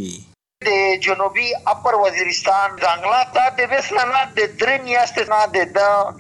جنوبي 1.07 1.47
اپر 1.73 1.95
وزیرستان 2.05 2.69
ځنګلا 2.85 3.23
ته 3.37 3.45
د 3.61 3.71
وسنه 3.73 4.19
د 4.37 4.39
درې 4.61 4.77
میاشتې 4.87 5.23
نه 5.33 5.41
د 5.55 5.57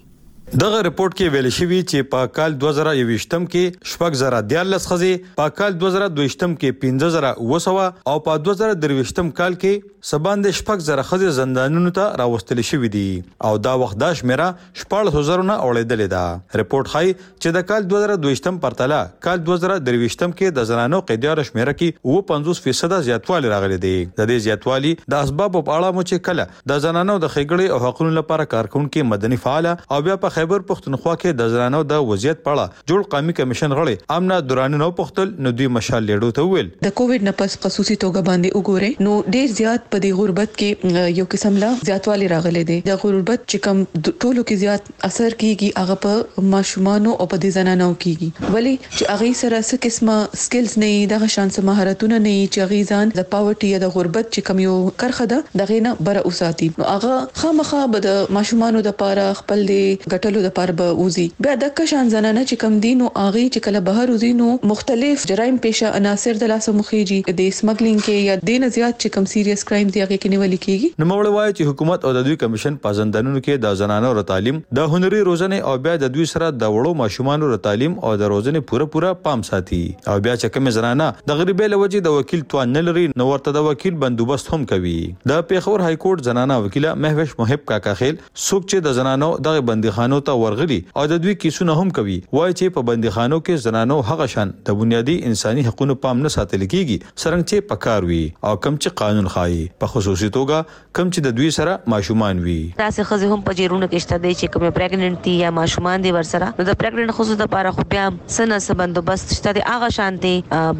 دغه 0.55 0.81
رپورت 0.85 1.13
کې 1.13 1.33
ویل 1.33 1.49
شوی 1.53 1.77
چې 1.79 2.05
په 2.11 2.27
کال 2.35 2.53
2021م 2.63 3.45
کې 3.53 3.89
شپږ 3.93 4.13
زره 4.19 4.37
دیالس 4.51 4.85
خزي 4.91 5.09
په 5.39 5.47
کال 5.57 5.73
2022م 5.81 6.53
کې 6.61 6.77
15 6.83 7.09
زره 7.15 7.31
وسوه 7.53 7.87
او 8.11 8.13
په 8.27 8.39
2023م 8.45 9.31
کال 9.39 9.57
کې 9.63 10.11
سباند 10.11 10.45
شپږ 10.59 10.85
زره 10.89 11.03
خزي 11.09 11.31
زندانونو 11.39 11.91
ته 11.97 12.15
راوستل 12.21 12.61
شوې 12.69 12.91
دي 12.93 13.03
او 13.49 13.51
دا 13.67 13.73
وخت 13.81 13.97
دا 14.03 14.11
شمیره 14.21 14.45
شپږ 14.83 15.19
زرونه 15.31 15.57
اوړېدلې 15.65 16.13
ده 16.13 16.61
رپورت 16.63 16.93
ښایي 16.95 17.11
چې 17.17 17.59
د 17.59 17.67
کال 17.73 17.89
2022م 17.95 18.61
پرتله 18.67 19.01
کال 19.27 19.43
2023م 19.51 20.37
کې 20.37 20.55
د 20.61 20.67
زنانو 20.71 21.01
قیدیار 21.11 21.43
شمیره 21.51 21.75
کې 21.81 22.07
55% 22.13 22.97
زیاتوالی 23.09 23.53
راغلی 23.57 23.81
دی 23.87 23.93
د 23.99 24.31
دې 24.31 24.47
زیاتوالی 24.47 24.95
د 25.01 25.19
اسباب 25.27 25.59
په 25.59 25.67
اړه 25.83 25.99
مو 25.99 26.07
چې 26.07 26.25
کله 26.31 26.73
د 26.73 26.81
زنانو 26.87 27.19
د 27.25 27.35
خېګړې 27.35 27.69
او 27.73 27.83
حقوقو 27.85 28.17
لپاره 28.21 28.49
کارکونکو 28.57 29.07
مدني 29.13 29.43
فعال 29.49 29.71
او 29.75 30.01
بیا 30.09 30.19
په 30.25 30.35
خیبر 30.37 30.61
پښتونخوا 30.69 31.13
کې 31.21 31.35
د 31.41 31.51
زنانو 31.51 31.77
د 31.91 32.01
وضعیت 32.09 32.41
په 32.47 32.55
اړه 32.55 32.87
جوړ 32.91 33.05
قومي 33.13 33.33
کمیشن 33.37 33.73
غړي 33.77 33.93
امنا 34.15 34.35
دورانی 34.49 34.79
نو 34.81 34.89
پختل 34.97 35.29
نو 35.45 35.53
دوی 35.61 35.69
مشال 35.77 36.05
لیډو 36.09 36.29
ته 36.39 36.51
ویل 36.51 36.67
د 36.85 36.91
کووډ 36.99 37.25
نه 37.27 37.33
پس 37.39 37.55
خصوصي 37.63 37.95
توګه 38.03 38.25
باندې 38.27 38.59
وګوره 38.59 39.07
نو 39.07 39.15
ډیر 39.37 39.55
زیات 39.61 39.87
په 39.93 40.03
دې 40.03 40.19
غربت 40.19 40.53
کې 40.59 41.15
یو 41.19 41.25
قسم 41.35 41.57
لا 41.63 41.69
زیاتوالی 41.89 42.27
راغلي 42.33 42.63
دي 42.71 42.77
د 42.89 42.99
غربت 43.05 43.45
چې 43.45 43.63
کم 43.69 43.81
ټولو 43.93 44.43
کې 44.51 44.61
زیات 44.65 44.91
اثر 45.09 45.37
کیږي 45.45 45.71
هغه 45.83 45.97
په 46.05 46.45
ماشومان 46.51 47.09
او 47.13 47.17
په 47.33 47.41
دې 47.41 47.57
زنانو 47.57 47.89
کیږي 48.05 48.53
ولی 48.57 48.75
چې 48.83 49.11
هغه 49.15 49.33
سره 49.41 49.63
څه 49.65 49.83
قسمه 49.87 50.43
سکلز 50.45 50.77
نه 50.85 50.93
دغه 51.15 51.31
شان 51.37 51.53
څه 51.55 51.67
مهارتونه 51.71 52.21
نه 52.27 52.37
چې 52.53 52.71
غیزان 52.75 53.15
د 53.17 53.27
پاورټي 53.33 53.73
یا 53.73 53.81
د 53.87 53.93
غربت 53.97 54.31
چې 54.31 54.51
کم 54.51 54.63
یو 54.67 54.77
کرخه 55.05 55.29
ده 55.33 55.65
دغه 55.65 55.81
نه 55.89 55.97
بره 56.11 56.25
اوساتي 56.31 56.71
نو 56.83 56.89
هغه 56.93 57.17
خامخا 57.43 57.83
به 57.97 58.05
د 58.09 58.33
ماشومان 58.39 58.79
د 58.81 58.87
لپاره 58.91 59.27
خپل 59.43 59.67
دی 59.73 59.81
ګټه 59.83 60.25
ټاکلو 60.27 60.41
د 60.45 60.49
پاره 60.59 60.73
به 60.79 60.95
وزي 60.99 61.23
بیا 61.45 61.51
د 61.59 61.67
کشان 61.79 62.09
زنانه 62.13 62.41
چې 62.47 62.61
کم 62.61 62.73
دین 62.85 63.01
او 63.03 63.09
اغي 63.25 63.43
چې 63.47 63.65
کله 63.67 63.81
بهر 63.89 64.09
وزي 64.15 64.31
نو 64.39 64.47
مختلف 64.71 65.21
جرایم 65.31 65.59
پیشه 65.65 65.91
عناصر 65.99 66.39
د 66.41 66.49
لاسه 66.51 66.73
مخېږي 66.79 67.35
د 67.37 67.53
سمګلینګ 67.59 68.03
کې 68.07 68.17
یا 68.29 68.35
دین 68.49 68.65
زیات 68.77 68.97
چې 69.03 69.13
کم 69.17 69.27
سیریس 69.33 69.63
کرایم 69.69 69.93
دی 69.97 70.03
هغه 70.05 70.17
کې 70.21 70.33
نیول 70.33 70.55
کیږي 70.65 71.01
نو 71.03 71.07
موړ 71.11 71.29
وایي 71.35 71.53
چې 71.59 71.69
حکومت 71.73 72.07
او 72.09 72.11
د 72.17 72.25
دوی 72.29 72.39
کمیشن 72.41 72.79
پازندانونو 72.87 73.43
کې 73.45 73.63
د 73.67 73.77
زنانو 73.83 74.09
ر 74.17 74.25
تعلیم 74.33 74.59
د 74.81 74.89
هنري 74.95 75.21
روزنې 75.29 75.71
او 75.71 75.77
بیا 75.87 75.95
د 76.03 76.11
دوی 76.17 76.27
سره 76.33 76.51
د 76.57 76.75
وړو 76.75 76.99
ماشومانو 77.03 77.51
ر 77.53 77.61
تعلیم 77.69 77.95
او 78.09 78.13
د 78.23 78.33
روزنې 78.35 78.67
پوره 78.73 78.91
پوره 78.97 79.13
پام 79.29 79.45
ساتي 79.51 79.81
او 79.85 80.17
بیا 80.27 80.35
چې 80.39 80.57
کم 80.57 80.73
زنانه 80.79 81.09
د 81.31 81.39
غریبې 81.43 81.73
لوجې 81.75 82.05
د 82.09 82.17
وکیل 82.19 82.43
توان 82.55 82.75
نه 82.79 82.85
لري 82.89 83.05
نو 83.23 83.29
ورته 83.31 83.55
د 83.61 83.65
وکیل 83.71 84.03
بندوبست 84.03 84.53
هم 84.57 84.67
کوي 84.75 84.97
د 85.15 85.45
پیښور 85.53 85.87
هایکورټ 85.87 86.29
زنانه 86.31 86.61
وکیله 86.67 86.99
مهوش 87.07 87.37
محب 87.41 87.65
کاکا 87.73 87.97
خیل 88.03 88.15
څوک 88.19 88.69
چې 88.69 88.87
د 88.89 88.99
زنانو 89.01 89.33
د 89.49 89.65
بندخانو 89.71 90.16
زنانو 90.17 90.21
ته 90.25 90.37
ورغلي 90.43 90.75
او 90.97 91.05
د 91.11 91.19
دوی 91.23 91.33
کیسونه 91.43 91.73
هم 91.81 91.89
کوي 91.97 92.15
وایي 92.37 92.53
چې 92.59 92.73
په 92.77 92.83
بندخانو 92.89 93.37
کې 93.39 93.63
زنانو 93.65 93.97
هغه 94.09 94.27
شان 94.33 94.51
د 94.69 94.77
بنیادی 94.81 95.15
انساني 95.29 95.63
حقوقو 95.67 95.95
پام 96.05 96.21
نه 96.25 96.31
ساتل 96.35 96.63
کیږي 96.63 97.13
سرنګ 97.23 97.49
چې 97.49 97.67
پکار 97.71 98.07
وي 98.11 98.19
او 98.49 98.53
کم 98.65 98.77
چې 98.81 98.99
قانون 99.03 99.27
خایي 99.35 99.61
په 99.83 99.91
خصوصي 99.93 100.29
توګه 100.29 100.91
کم 100.99 101.11
چې 101.13 101.27
د 101.27 101.35
دوی 101.39 101.49
سره 101.57 101.75
ماشومان 101.95 102.43
وي 102.47 102.57
تاسو 102.81 103.05
خزه 103.11 103.31
هم 103.33 103.45
په 103.49 103.57
جیرونو 103.61 103.89
کې 103.91 104.07
شته 104.07 104.21
دی 104.25 104.33
چې 104.41 104.53
کومه 104.55 104.71
پریګننت 104.79 105.23
دي 105.29 105.35
یا 105.43 105.51
ماشومان 105.59 106.07
دي 106.07 106.15
ورسره 106.17 106.51
نو 106.59 106.67
د 106.71 106.79
پریګننت 106.83 107.17
خصوصي 107.19 107.39
د 107.41 107.45
لپاره 107.51 107.75
خو 107.79 107.87
بیا 107.95 108.07
سنه 108.37 108.59
سبندوبست 108.67 109.35
شته 109.39 109.55
دی 109.59 109.65
هغه 109.71 109.91
شانتي 109.99 110.33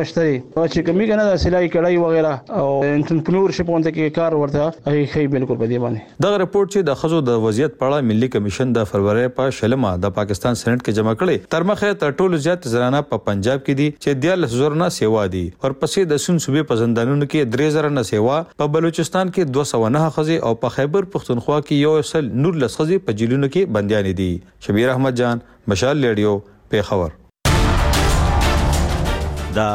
غشتري 0.00 0.34
چې 0.40 0.86
کوم 0.90 0.98
کنه 1.12 1.28
د 1.30 1.38
سلای 1.44 1.70
کړای 1.76 2.02
وغیرہ 2.06 2.34
او 2.62 2.66
انټرپرنور 2.88 3.56
شپ 3.60 3.72
وانته 3.76 3.94
کې 3.94 4.18
کار 4.18 4.38
ورته 4.40 4.90
هغه 4.90 5.06
خی 5.14 5.24
بالکل 5.36 5.62
په 5.62 5.70
دې 5.74 5.86
باندې 5.86 6.26
دا 6.28 6.34
رپورت 6.44 6.74
چې 6.74 6.90
د 6.90 7.00
خزو 7.04 7.22
د 7.30 7.40
وضعیت 7.46 7.78
په 7.78 7.92
اړه 7.92 8.10
ملي 8.10 8.32
کمیشن 8.38 8.74
د 8.80 8.90
فروری 8.90 9.24
په 9.38 9.54
شلمه 9.62 9.96
د 10.08 10.16
پاکستان 10.20 10.60
سېنات 10.60 10.84
کې 10.84 11.00
جمع 11.00 11.16
کړي 11.24 11.56
تر 11.58 11.70
مخه 11.72 11.96
تر 12.04 12.18
ټولو 12.20 12.44
زیات 12.50 12.70
زنانه 12.76 13.06
په 13.14 13.24
پنجاب 13.32 13.64
کې 13.64 13.82
دي 13.84 13.90
چې 14.02 14.12
د 14.24 14.28
13000 14.42 14.74
نه 14.80 14.86
سیوا 14.96 15.22
دي 15.32 15.40
ورپسې 15.62 16.04
د 16.10 16.20
سن 16.24 16.36
صوبې 16.44 16.68
په 16.72 16.76
زندانونو 16.82 17.26
کې 17.32 17.54
3000 17.54 17.96
نه 17.96 18.04
سیوا 18.10 18.36
په 18.62 18.68
بلوچستان 18.76 19.32
کې 19.36 19.56
209 19.56 20.12
خزي 20.16 20.36
او 20.50 20.52
په 20.64 20.70
خیبر 20.76 21.08
پښتونخوا 21.14 21.56
کې 21.66 21.74
یو 21.82 21.92
سل 22.10 22.28
نور 22.44 22.60
لس 22.64 22.78
خزي 22.82 22.98
په 23.08 23.18
جیلونو 23.22 23.48
کې 23.54 23.72
بنديان 23.78 24.08
دي 24.20 24.28
شبیر 24.68 24.92
احمد 24.94 25.18
جان 25.22 25.42
مشال 25.74 26.06
ریډیو 26.10 26.36
پیښور 26.74 29.56
دا 29.60 29.66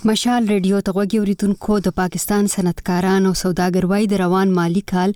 مشال 0.05 0.47
ریډیو 0.47 0.79
ته 0.87 0.93
غوږی 0.95 1.17
اوریدونکو 1.19 1.75
د 1.85 1.93
پاکستان 1.99 2.47
صنعتکاران 2.53 3.25
او 3.27 3.29
سوداګر 3.39 3.85
وای 3.91 4.03
د 4.09 4.19
روان 4.21 4.51
مالی 4.57 4.81
کال 4.91 5.13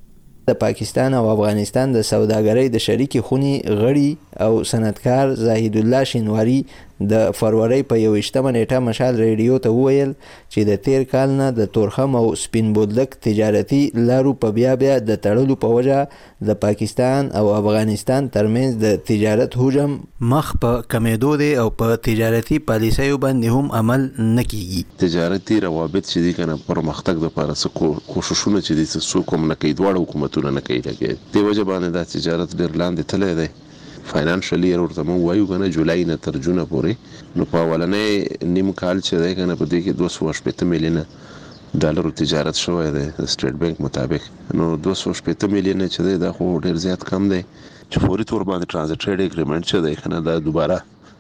د 0.52 0.60
پاکستان 0.64 1.14
او 1.20 1.24
افغانستان 1.36 1.94
د 1.96 2.06
سوداګرۍ 2.12 2.66
د 2.76 2.84
شریکي 2.88 3.24
خونی 3.30 3.54
غړي 3.80 4.10
او 4.48 4.52
صنعتکار 4.74 5.34
زاهد 5.46 5.76
الله 5.84 6.08
شینواری 6.14 6.58
د 7.10 7.30
فروری 7.38 7.82
په 7.90 7.94
یو 8.04 8.12
اشتمه 8.20 8.50
نیټه 8.54 8.78
مشال 8.88 9.14
ریډیو 9.24 9.54
ته 9.64 9.68
وویل 9.78 10.10
چې 10.52 10.60
د 10.68 10.72
تیر 10.86 11.02
کال 11.12 11.28
نه 11.40 11.48
د 11.58 11.66
تورخم 11.74 12.10
او 12.20 12.26
سپین 12.44 12.72
بولدک 12.78 13.10
تجارتي 13.26 13.82
لارو 14.08 14.32
په 14.44 14.48
بیا 14.56 14.72
بیا 14.80 14.94
د 15.10 15.20
تړلو 15.26 15.54
په 15.64 15.68
وجه 15.76 15.98
د 16.48 16.58
پاکستان 16.64 17.24
او 17.40 17.46
افغانستان 17.60 18.28
ترمنځ 18.38 18.70
د 18.86 19.04
تجارت 19.10 19.52
حجم 19.60 19.90
مخ 20.32 20.46
په 20.64 20.70
کمیدو 20.96 21.32
دی 21.42 21.52
او 21.62 21.68
په 21.82 21.86
تجارتي 22.08 22.58
پالیسیو 22.72 23.18
باندې 23.24 23.48
هم 23.54 23.66
عمل 23.82 24.00
نه 24.36 24.42
کیږي 24.50 24.80
تجارتي 25.04 25.56
روابط 25.66 26.04
چې 26.10 26.18
دي 26.24 26.32
کنه 26.40 26.56
پرمختګ 26.68 27.14
د 27.24 27.26
پارس 27.38 27.62
کوششونه 28.12 28.58
چې 28.66 28.72
دي 28.78 28.84
څه 28.92 29.24
کوم 29.30 29.42
نه 29.54 29.60
کوي 29.60 29.72
دواړه 29.80 29.98
حکومتونه 30.02 30.48
نه 30.58 30.66
کوي 30.68 30.80
لګي 30.90 31.12
دی 31.32 31.40
وجه 31.48 31.62
باندې 31.70 31.90
د 31.96 32.00
تجارت 32.14 32.50
ډیر 32.62 32.70
لاندې 32.84 33.02
تللی 33.14 33.32
دی 33.42 33.48
فاینانشل 34.08 34.64
ایئر 34.64 34.80
ورته 34.80 35.02
مونږ 35.08 35.20
وایو 35.28 35.46
کنه 35.52 35.68
جولای 35.76 36.04
نه 36.10 36.16
تر 36.24 36.36
جون 36.44 36.58
پورې 36.72 37.36
نو 37.36 37.46
په 37.52 37.64
ولنې 37.70 38.50
نیم 38.56 38.68
کال 38.82 39.02
چې 39.08 39.24
دی 39.24 39.32
کنه 39.40 39.56
په 39.62 39.70
دې 39.72 39.80
کې 39.84 40.60
218 40.60 40.68
میلیونه 40.70 41.82
ډالر 41.84 42.08
تجارت 42.20 42.60
شوی 42.62 42.86
دی 42.94 43.02
د 43.18 43.28
سټیټ 43.32 43.60
بانک 43.62 43.82
مطابق 43.86 44.28
نو 44.60 44.68
218 44.86 45.52
میلیونه 45.56 45.88
چې 45.90 46.08
دی 46.08 46.16
دا 46.24 46.30
خو 46.38 46.48
ډیر 46.68 46.80
زیات 46.86 47.04
کم 47.10 47.26
دی 47.34 47.42
چې 47.58 48.06
فوري 48.06 48.28
تور 48.32 48.46
باندې 48.50 48.70
ترانزیټ 48.70 49.18
اګریمنت 49.18 49.68
چې 49.70 49.84
دی 49.86 49.94
کنه 50.04 50.22
دا 50.30 50.38
دوباره 50.48 50.76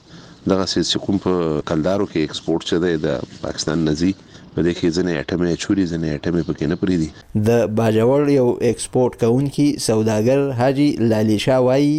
دغه 0.52 0.64
چې 0.72 1.00
کوم 1.04 1.20
په 1.26 1.52
کلدارو 1.70 2.06
کې 2.12 2.26
ایکسپورت 2.30 2.66
چي 2.72 2.80
دی 2.86 2.90
د 3.04 3.22
پاکستان 3.44 3.86
نزي 3.90 4.10
په 4.24 4.66
دې 4.66 4.74
کې 4.80 4.96
ځنې 4.98 5.20
اټمې 5.20 5.54
چوري 5.64 5.86
ځنې 5.92 6.10
اټمې 6.16 6.44
پکې 6.50 6.72
نه 6.72 6.78
پرې 6.82 6.98
دي 7.04 7.08
د 7.52 7.64
باجوړ 7.78 8.28
یو 8.38 8.48
ایکسپورت 8.72 9.16
کوونکی 9.24 9.68
سوداګر 9.88 10.44
حاجی 10.60 10.90
لالي 11.14 11.38
شاه 11.46 11.62
وایي 11.68 11.96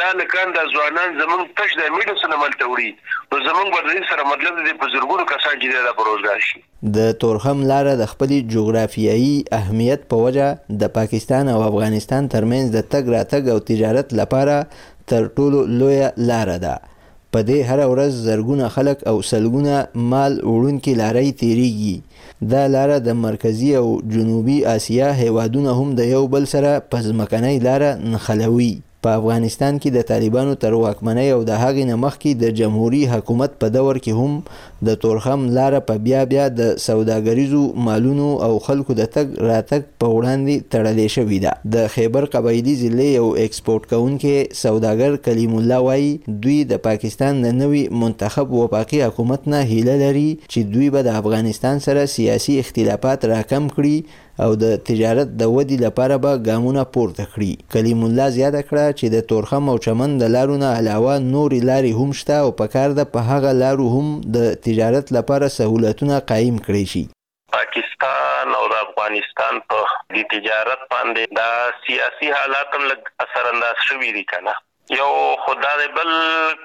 دا 0.00 0.08
لکان 0.20 0.52
د 0.56 0.72
ځوانان 0.72 1.18
زمونږ 1.20 1.52
تش 1.60 1.74
د 1.80 1.90
میډیسن 1.96 2.32
عمل 2.36 2.52
توړي 2.62 2.90
نو 3.32 3.38
زمونږ 3.46 3.68
بدرین 3.76 4.04
سره 4.10 4.24
مطلب 4.32 4.58
د 4.66 4.76
بزرګونو 4.82 5.24
کسان 5.32 5.54
چې 5.60 5.86
د 5.88 5.96
پروزګار 6.00 6.44
شي 6.48 6.60
د 6.98 7.12
تورخم 7.24 7.64
لار 7.72 7.90
د 8.02 8.10
خپل 8.12 8.34
جغرافیایي 8.56 9.32
اهمیت 9.60 10.06
په 10.12 10.26
وجه 10.26 10.78
د 10.84 10.92
پاکستان 10.98 11.48
او 11.54 11.62
افغانستان 11.70 12.28
ترمنځ 12.36 12.76
د 12.78 12.86
تګ 12.96 13.14
راتګ 13.16 13.52
او 13.56 13.64
تجارت 13.72 14.14
لپاره 14.22 14.60
تر 15.14 15.30
ټولو 15.38 15.64
لوی 15.80 16.00
لار 16.32 16.54
ده 16.66 16.74
په 17.36 17.48
دې 17.48 17.58
هر 17.70 17.88
ورځ 17.94 18.28
زرګونه 18.28 18.74
خلک 18.76 19.08
او 19.12 19.16
سلګونه 19.32 20.06
مال 20.12 20.38
وړونکي 20.42 21.00
لارې 21.00 21.40
تیریږي 21.42 21.96
دا 22.52 22.66
لاره 22.74 22.98
د 23.06 23.08
مرکزی 23.26 23.70
او 23.76 23.88
جنوبی 24.12 24.58
آسیا 24.76 25.08
هیوادونه 25.22 25.70
هم 25.78 25.88
د 25.98 26.00
یو 26.14 26.22
بل 26.32 26.44
سره 26.54 26.70
په 26.90 26.98
ځمکنۍ 27.06 27.56
لاره 27.66 27.90
نښلوي 28.12 28.74
په 29.06 29.10
افغانستان 29.18 29.76
کې 29.82 29.90
د 29.96 30.02
طالبانو 30.10 30.54
تر 30.62 30.74
واکمنۍ 30.82 31.28
او 31.34 31.42
د 31.50 31.58
هغې 31.62 31.84
نه 31.90 31.96
مخکې 32.04 32.32
د 32.42 32.54
جمهوری 32.60 33.02
حکومت 33.12 33.52
په 33.64 33.72
دور 33.76 34.00
کې 34.04 34.12
هم 34.18 34.88
د 34.88 34.96
تورخم 35.04 35.40
لاره 35.58 35.80
په 35.90 36.02
بیا 36.06 36.22
بیا 36.32 36.46
د 36.60 36.72
سوداګریزو 36.86 37.62
مالونو 37.88 38.28
او 38.46 38.52
خلکو 38.66 38.96
د 39.00 39.10
تګ 39.14 39.26
راتګ 39.50 39.82
په 40.00 40.06
وړاندې 40.16 40.54
تړلې 40.72 41.08
شوې 41.16 41.38
ده 41.44 41.54
د 41.74 41.88
خیبر 41.94 42.26
قبایلي 42.34 42.74
ضلع 42.84 43.08
یو 43.18 43.28
اکسپورټ 43.46 43.82
کوونکې 43.92 44.36
سوداګر 44.64 45.10
کلیم 45.28 45.54
الله 45.62 45.78
وایي 45.88 46.10
دوی 46.42 46.58
د 46.72 46.82
پاکستان 46.88 47.32
د 47.44 47.48
نوي 47.64 47.84
منتخب 48.04 48.52
وفاقي 48.62 49.02
حکومت 49.08 49.48
نه 49.54 49.60
هیله 49.72 49.94
لري 50.06 50.28
چې 50.52 50.60
دوی 50.76 50.90
به 50.94 51.06
د 51.10 51.20
افغانستان 51.22 51.84
سره 51.86 52.10
سیاسي 52.20 52.58
اختلافات 52.64 53.28
راکم 53.36 53.64
کړي 53.78 53.96
او 54.44 54.50
د 54.62 54.76
تجارت 54.88 55.30
د 55.40 55.48
ودی 55.54 55.76
لپاره 55.86 56.16
به 56.24 56.32
ګامونه 56.48 56.82
پورته 56.96 57.24
کړي 57.32 57.50
کلیم 57.74 58.02
الله 58.08 58.28
زیاته 58.38 58.60
کړه 58.68 58.84
چې 58.98 59.06
د 59.14 59.26
تورخم 59.32 59.70
او 59.72 59.76
چمن 59.86 60.14
د 60.22 60.30
لارو 60.34 60.58
نه 60.62 60.68
علاوه 60.80 61.12
نورې 61.24 61.60
لارې 61.70 61.92
هم 62.00 62.10
شته 62.20 62.36
او 62.44 62.50
په 62.60 62.66
کار 62.76 62.94
ده 62.98 63.04
په 63.14 63.26
هغه 63.32 63.52
لارو 63.62 63.88
هم 63.96 64.06
د 64.36 64.46
تجارت 64.68 65.12
لپاره 65.18 65.52
سهولتونه 65.56 66.20
قایم 66.32 66.62
کړي 66.66 66.86
شي 66.92 67.04
پاکستان 67.58 68.54
او 68.60 68.64
د 68.74 68.80
افغانستان 68.86 69.60
په 69.68 69.90
د 70.16 70.30
تجارت 70.36 70.88
باندې 70.94 71.36
دا 71.40 71.50
سیاسي 71.88 72.32
حالات 72.38 72.72
هم 72.78 72.88
لږ 72.92 73.14
اثر 73.26 73.52
انداز 73.54 73.84
شوي 73.90 74.12
دي 74.20 74.24
کنه 74.34 74.56
یو 74.96 75.06
خدا 75.46 75.70
دې 75.78 75.88
بل 75.96 76.12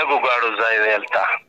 لګو 0.00 0.26
گاډو 0.28 0.56
ځای 0.64 0.82
دی 0.86 0.94
البته 1.02 1.46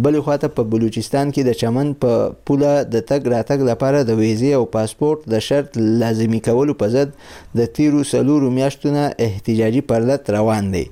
بلې 0.00 0.20
خواته 0.24 0.48
په 0.56 0.62
بلوچستان 0.72 1.26
کې 1.36 1.42
د 1.44 1.52
چمن 1.60 1.88
په 2.02 2.12
پوله 2.46 2.70
د 2.94 2.96
تګ 3.08 3.20
راتګ 3.34 3.60
لپاره 3.70 3.98
د 4.02 4.10
ویزې 4.20 4.52
او 4.58 4.64
پاسپورت 4.76 5.20
د 5.32 5.40
شرط 5.48 5.70
لازمي 6.02 6.40
کولو 6.46 6.74
په 6.82 6.86
ضد 6.94 7.10
د 7.58 7.60
تیرو 7.76 8.00
سلورو 8.12 8.48
میاشتونه 8.58 9.02
احتجاجي 9.26 9.80
پرلت 9.90 10.22
روان 10.36 10.64
دی 10.74 10.84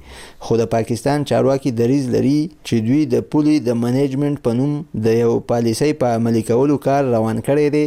خو 0.45 0.57
د 0.59 0.67
پاکستان 0.73 1.25
چارواکي 1.31 1.71
دریز 1.79 2.05
لري 2.13 2.37
چې 2.67 2.77
دوی 2.87 3.01
د 3.15 3.25
پولي 3.33 3.57
د 3.65 3.75
منیجمنت 3.81 4.39
په 4.47 4.55
نوم 4.61 4.71
د 5.07 5.17
یو 5.23 5.35
پالیسۍ 5.53 5.91
په 6.03 6.15
عملي 6.21 6.41
کولو 6.51 6.77
کار 6.87 7.03
روان 7.17 7.41
کړی 7.49 7.67
دی 7.75 7.87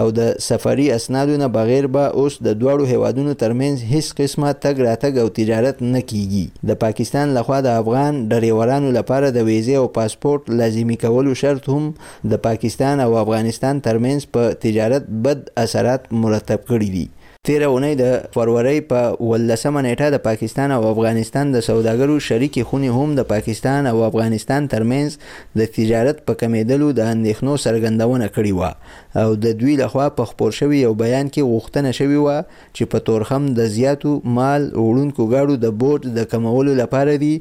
او 0.00 0.10
د 0.18 0.28
سفري 0.48 0.88
اسنادو 0.98 1.38
نه 1.44 1.48
بغیر 1.54 1.88
به 1.96 2.04
اوس 2.24 2.36
د 2.46 2.58
دواړو 2.64 2.90
هیوادونو 2.92 3.32
ترمنځ 3.44 3.76
هیڅ 3.94 4.06
قسمه 4.20 4.52
تګ 4.64 4.74
راتګ 4.88 5.12
او 5.24 5.28
تجارت 5.40 5.82
نه 5.94 6.02
کیږي 6.12 6.44
د 6.72 6.78
پاکستان 6.84 7.34
لخوا 7.40 7.60
د 7.68 7.80
افغان 7.84 8.20
ډریورانو 8.32 8.90
لپاره 9.00 9.32
د 9.40 9.48
ویزې 9.50 9.74
او 9.82 9.88
پاسپورت 9.98 10.54
لازمي 10.62 11.00
کولو 11.08 11.34
شرط 11.46 11.68
هم 11.76 11.88
د 12.34 12.42
پاکستان 12.48 13.04
او 13.08 13.10
افغانستان 13.24 13.84
ترمنځ 13.88 14.30
په 14.38 14.60
تجارت 14.66 15.10
بد 15.28 15.48
اثرات 15.66 16.10
مرتب 16.24 16.68
کړي 16.72 16.90
دي 16.98 17.06
تیره 17.48 17.66
اونۍ 17.70 17.94
د 17.98 18.04
فروری 18.34 18.78
په 18.90 19.00
ولسمه 19.30 19.80
نیټه 19.86 20.06
د 20.12 20.20
پاکستان 20.26 20.70
او 20.76 20.84
افغانستان 20.90 21.50
د 21.54 21.62
سوداګرو 21.66 22.14
شریکې 22.26 22.62
خونې 22.68 22.94
هم 23.00 23.10
د 23.18 23.26
پاکستان 23.32 23.88
او 23.90 23.98
افغانستان 24.06 24.68
ترمنځ 24.74 25.18
د 25.62 25.66
تجارت 25.74 26.22
په 26.30 26.38
کمیدلو 26.42 26.86
د 27.00 27.10
اندېښنو 27.14 27.56
څرګندونه 27.64 28.30
کړې 28.36 28.54
وه 28.60 29.24
او 29.24 29.34
د 29.44 29.52
دوی 29.64 29.74
لخوا 29.82 30.06
په 30.20 30.30
خپور 30.30 30.56
شوي 30.60 30.80
یو 30.86 30.92
بیان 31.02 31.28
کې 31.34 31.50
غوښتنه 31.54 31.92
شوې 32.00 32.24
وه 32.24 32.38
چې 32.76 32.90
په 32.94 33.04
تورخم 33.10 33.50
د 33.60 33.68
زیاتو 33.76 34.12
مال 34.40 34.64
وړونکو 34.68 35.26
ګاډو 35.34 35.60
د 35.66 35.74
بوج 35.84 36.06
د 36.20 36.26
کمولو 36.36 36.78
لپاره 36.82 37.18
دي 37.26 37.34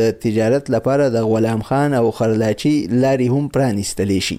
د 0.00 0.14
تجارت 0.24 0.72
لپاره 0.76 1.10
د 1.18 1.28
غلام 1.34 1.66
خان 1.72 1.98
او 2.00 2.06
خرلاچی 2.22 2.74
لارې 2.94 3.28
هم 3.34 3.52
پرانیستلی 3.58 4.18
شي 4.30 4.38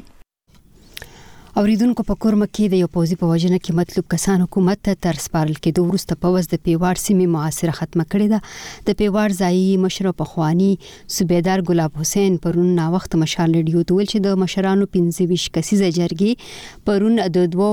اوریدونکو 1.59 2.03
په 2.09 2.15
کورم 2.23 2.43
کې 2.55 2.67
د 2.73 2.79
یو 2.81 2.87
پوزي 2.91 3.15
په 3.21 3.29
وجنه 3.29 3.57
کې 3.63 3.73
مطلوب 3.79 4.05
کسان 4.11 4.41
حکومت 4.43 4.79
ته 4.87 4.99
تر 5.05 5.17
سپارل 5.23 5.55
کې 5.63 5.71
دوه 5.77 5.91
ورسته 5.93 6.17
په 6.25 6.29
وس 6.35 6.45
د 6.51 6.61
پیوار 6.67 7.01
سیمې 7.01 7.27
معاصره 7.33 7.73
ختمه 7.79 8.05
کړې 8.13 8.27
ده 8.33 8.91
د 8.91 8.97
پیوار 9.01 9.33
ځایي 9.39 9.65
مشر 9.85 10.07
په 10.21 10.29
خوانی 10.33 10.69
صوبیدار 11.15 11.63
ګلاب 11.71 11.99
حسین 12.03 12.37
پرون 12.45 12.69
نا 12.77 12.85
وخت 12.93 13.17
مشال 13.23 13.57
ریډیو 13.57 13.83
دول 13.91 14.05
چې 14.05 14.23
د 14.27 14.39
مشرانو 14.45 14.87
25 14.95 15.49
کسیزه 15.59 15.91
جرګي 15.99 16.47
پرون 16.91 17.21
د 17.39 17.51
دوو 17.57 17.69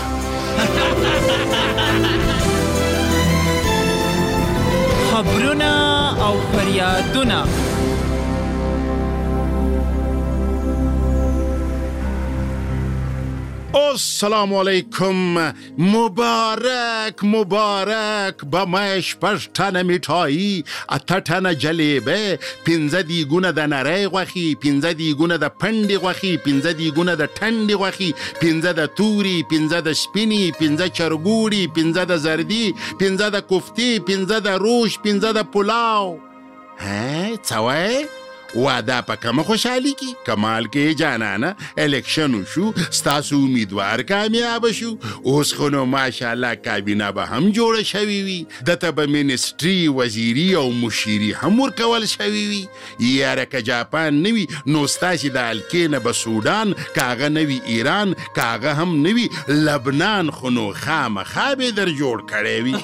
خبرونه 5.11 5.73
او 6.27 6.33
فریادونه 6.53 7.69
السلام 13.75 14.53
علیکم 14.53 15.37
مبارک 15.77 17.23
مبارک 17.23 18.45
به 18.45 18.65
مې 18.65 19.03
شپږ 19.09 19.45
تنه 19.59 19.83
میټایی 19.91 20.63
اته 20.97 21.19
تنه 21.29 21.53
جلیبه 21.65 22.37
پنځه 22.67 23.01
دیګونه 23.11 23.51
د 23.59 23.69
نری 23.75 24.05
غوخي 24.15 24.45
پنځه 24.65 24.93
دیګونه 25.03 25.37
د 25.43 25.47
پندې 25.63 26.03
غوخي 26.05 26.33
پنځه 26.47 26.71
دیګونه 26.81 27.15
د 27.15 27.23
ټنډې 27.37 27.75
غوخي 27.83 28.11
پنځه 28.43 28.71
د 28.81 28.91
توري 28.99 29.35
پنځه 29.53 29.79
د 29.87 29.97
سپینی 30.03 30.41
پنځه 30.61 30.87
چرګوړي 30.97 31.63
پنځه 31.79 32.05
د 32.11 32.17
زردی 32.27 32.73
پنځه 33.01 33.27
د 33.37 33.45
کوفتي 33.53 33.91
پنځه 34.09 34.37
د 34.47 34.63
روش 34.67 34.99
پنځه 35.05 35.31
د 35.39 35.49
پلاو 35.53 36.09
هه 36.79 37.37
څه 37.47 37.57
وای 37.67 37.95
واده 38.55 39.01
په 39.01 39.15
کومه 39.15 39.43
خوشحالي 39.47 39.93
کې 39.99 40.27
کمال 40.29 40.65
کې 40.73 40.95
جانانه 41.01 41.79
الیکشن 41.83 42.33
شو 42.53 42.71
ستاسو 42.99 43.35
امیدوار 43.35 44.01
کامیاب 44.11 44.65
شو 44.79 44.89
اوس 45.33 45.53
خو 45.55 45.69
نو 45.75 45.85
ماشاءالله 45.93 46.55
کابینه 46.67 47.11
به 47.19 47.25
هم 47.33 47.51
جوړه 47.53 47.83
شوی 47.91 48.19
وي 48.29 48.39
دته 48.71 48.91
به 48.97 49.05
منسټري 49.15 49.89
وزیری 49.99 50.47
او 50.63 50.65
مشیری 50.81 51.31
هم 51.43 51.53
ورکول 51.59 52.05
شوی 52.15 52.45
وي 52.51 52.63
یاره 53.11 53.45
که 53.53 53.61
جاپان 53.71 54.21
نوي 54.27 54.45
نو 54.75 54.85
ستاسو 54.95 55.27
د 55.37 55.49
الکینه 55.53 55.99
به 56.07 56.13
سودان 56.23 56.75
کاغه 56.99 57.29
نوي 57.39 57.61
ایران 57.75 58.15
کاغه 58.41 58.73
هم 58.81 59.01
نوي 59.07 59.29
لبنان 59.69 60.31
خو 60.41 60.49
نو 60.59 60.71
خامخا 60.83 61.49
به 61.63 61.71
در 61.79 61.89
جوړ 61.89 62.31
کړی 62.31 62.63
وي 62.63 62.75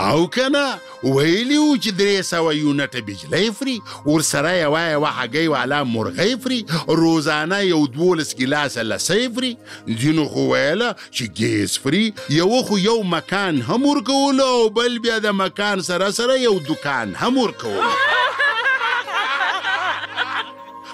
او 0.00 0.26
کنه 0.34 0.66
ویلی 1.04 1.56
و 1.56 1.76
چې 1.76 1.90
درې 2.00 2.22
سوه 2.30 2.54
یونټه 2.54 3.00
بجلی 3.06 3.50
فري 3.60 3.76
ورسره 4.06 4.50
یوه 4.56 4.80
یوه 4.90 5.12
هګۍ 5.18 5.48
والا 5.52 5.84
مرغۍ 5.92 6.34
فري 6.42 6.60
روزانه 7.00 7.60
یو 7.60 7.86
دولس 7.96 8.34
ګلاسه 8.40 8.82
لسی 8.82 9.28
فري 9.34 9.56
ځینو 10.00 10.24
خو 10.34 10.46
ویله 10.52 10.92
چې 11.10 11.24
ګیس 11.40 11.78
فري 11.84 12.04
یوه 12.36 12.62
خو 12.70 12.78
یو 12.84 13.02
مکان 13.16 13.62
هم 13.70 13.82
ورکولو 13.86 14.46
او 14.60 14.70
بل 14.70 14.98
بیا 14.98 15.18
د 15.18 15.26
مکان 15.42 15.80
سره 15.90 16.10
سره 16.20 16.40
یو 16.40 16.58
دکان 16.70 17.14
هم 17.24 17.38
ورکولو 17.38 18.18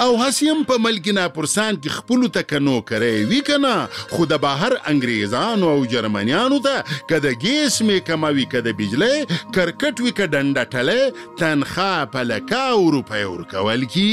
او 0.00 0.22
هسیم 0.22 0.62
په 0.68 0.76
ملګی 0.84 1.12
ناپرسان 1.16 1.76
کې 1.76 1.90
خپل 1.96 2.26
تکنو 2.36 2.72
کوي 2.88 3.24
وی 3.32 3.40
کنه 3.48 3.72
خو 4.14 4.24
د 4.32 4.40
بهر 4.44 4.74
انګریزانو 4.92 5.68
او 5.74 5.84
جرمنیانو 5.92 6.56
ته 6.64 6.80
کده 7.12 7.30
ګیس 7.44 7.76
می 7.90 7.98
کماوي 8.08 8.46
کده 8.54 8.72
بجلی 8.80 9.10
کرکټ 9.16 10.06
وی 10.06 10.12
کډنډه 10.20 10.64
ټله 10.72 11.36
تنخوا 11.42 11.92
په 12.14 12.24
لکا 12.30 12.64
روپۍ 12.96 13.22
ورکول 13.34 13.84
کی 13.94 14.08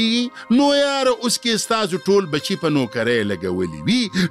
نو 0.60 0.68
یار 0.78 1.10
اوس 1.14 1.40
کې 1.40 1.64
ستاسو 1.64 2.00
ټول 2.10 2.30
بچی 2.36 2.58
په 2.64 2.74
نوکرۍ 2.76 3.18
لګولې 3.32 3.86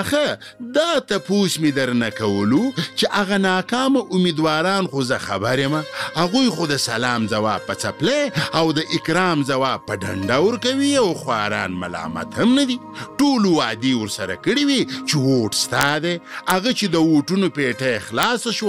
اخه 0.00 0.76
دا 0.80 0.90
ته 1.12 1.24
پوښ 1.30 1.62
می 1.66 1.72
درنه 1.80 2.12
کولو 2.20 2.62
چې 2.82 3.14
هغه 3.22 3.42
ناکام 3.48 4.02
امید 4.04 4.38
امیدواران 4.40 4.86
خو 4.86 5.02
زه 5.04 5.18
خبرې 5.18 5.60
ما 5.66 5.82
هغه 6.16 6.50
خو 6.56 6.66
د 6.72 6.74
سلام 6.76 7.26
جواب 7.26 7.60
په 7.68 7.74
چپلې 7.82 8.22
او 8.58 8.72
د 8.72 8.78
اکرام 8.94 9.38
جواب 9.42 9.80
په 9.88 9.94
ډنډه 10.02 10.36
ور 10.40 10.56
کوي 10.64 10.94
او 10.96 11.14
خواران 11.14 11.72
ملامت 11.72 12.38
هم 12.38 12.58
ندي 12.60 12.78
ټول 13.18 13.46
وادي 13.46 13.94
ور 13.96 14.08
سره 14.08 14.36
کړی 14.48 14.64
وي 14.70 14.86
چې 15.08 15.14
ووټ 15.26 15.54
ستاده 15.64 16.20
هغه 16.52 16.72
چې 16.78 16.86
د 16.94 16.96
ووټونو 17.08 17.46
پیټه 17.56 17.92
خلاص 18.08 18.42
شو 18.48 18.68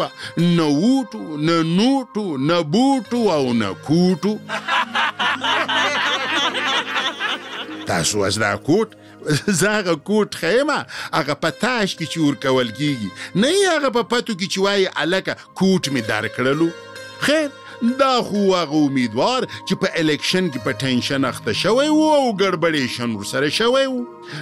نه 0.57 0.65
ووټو 0.81 1.21
نه 1.47 1.55
نوټو 1.77 2.25
نه 2.49 2.57
بوټو 2.73 3.21
او 3.37 3.45
نه 3.61 3.69
کوټو 3.87 4.33
تاسو 7.91 8.17
از 8.25 8.35
دا 8.43 8.53
کوټ 8.67 8.89
زه 9.59 9.69
هغه 9.79 9.95
کوټ 10.07 10.31
خیمه 10.41 10.79
هغه 11.17 11.33
په 11.43 11.49
تاش 11.63 11.89
کې 11.97 12.05
چې 12.11 12.17
ورکول 12.27 12.69
کیږي 12.79 13.09
نه 13.43 13.49
یې 13.55 13.65
هغه 13.75 13.89
په 13.97 14.03
پتو 14.13 14.33
کې 14.33 14.47
چې 14.53 14.59
وایي 14.65 14.87
هلکه 14.99 15.33
کوټ 15.61 15.83
مې 15.93 16.01
درکړلو 16.11 16.69
خیر 17.25 17.49
دا 17.99 18.13
خو 18.29 18.41
هغه 18.61 18.79
امیدوار 18.87 19.41
چې 19.49 19.83
په 19.83 19.87
الیکشن 20.03 20.43
کې 20.49 20.59
په 20.65 20.71
ټینشن 20.85 21.29
اخته 21.31 21.53
شوی 21.61 21.87
و 21.93 22.01
او 22.19 22.27
ګډبډېشن 22.41 23.09
ورسره 23.19 23.49
شوی 23.59 23.85
و 23.89 23.95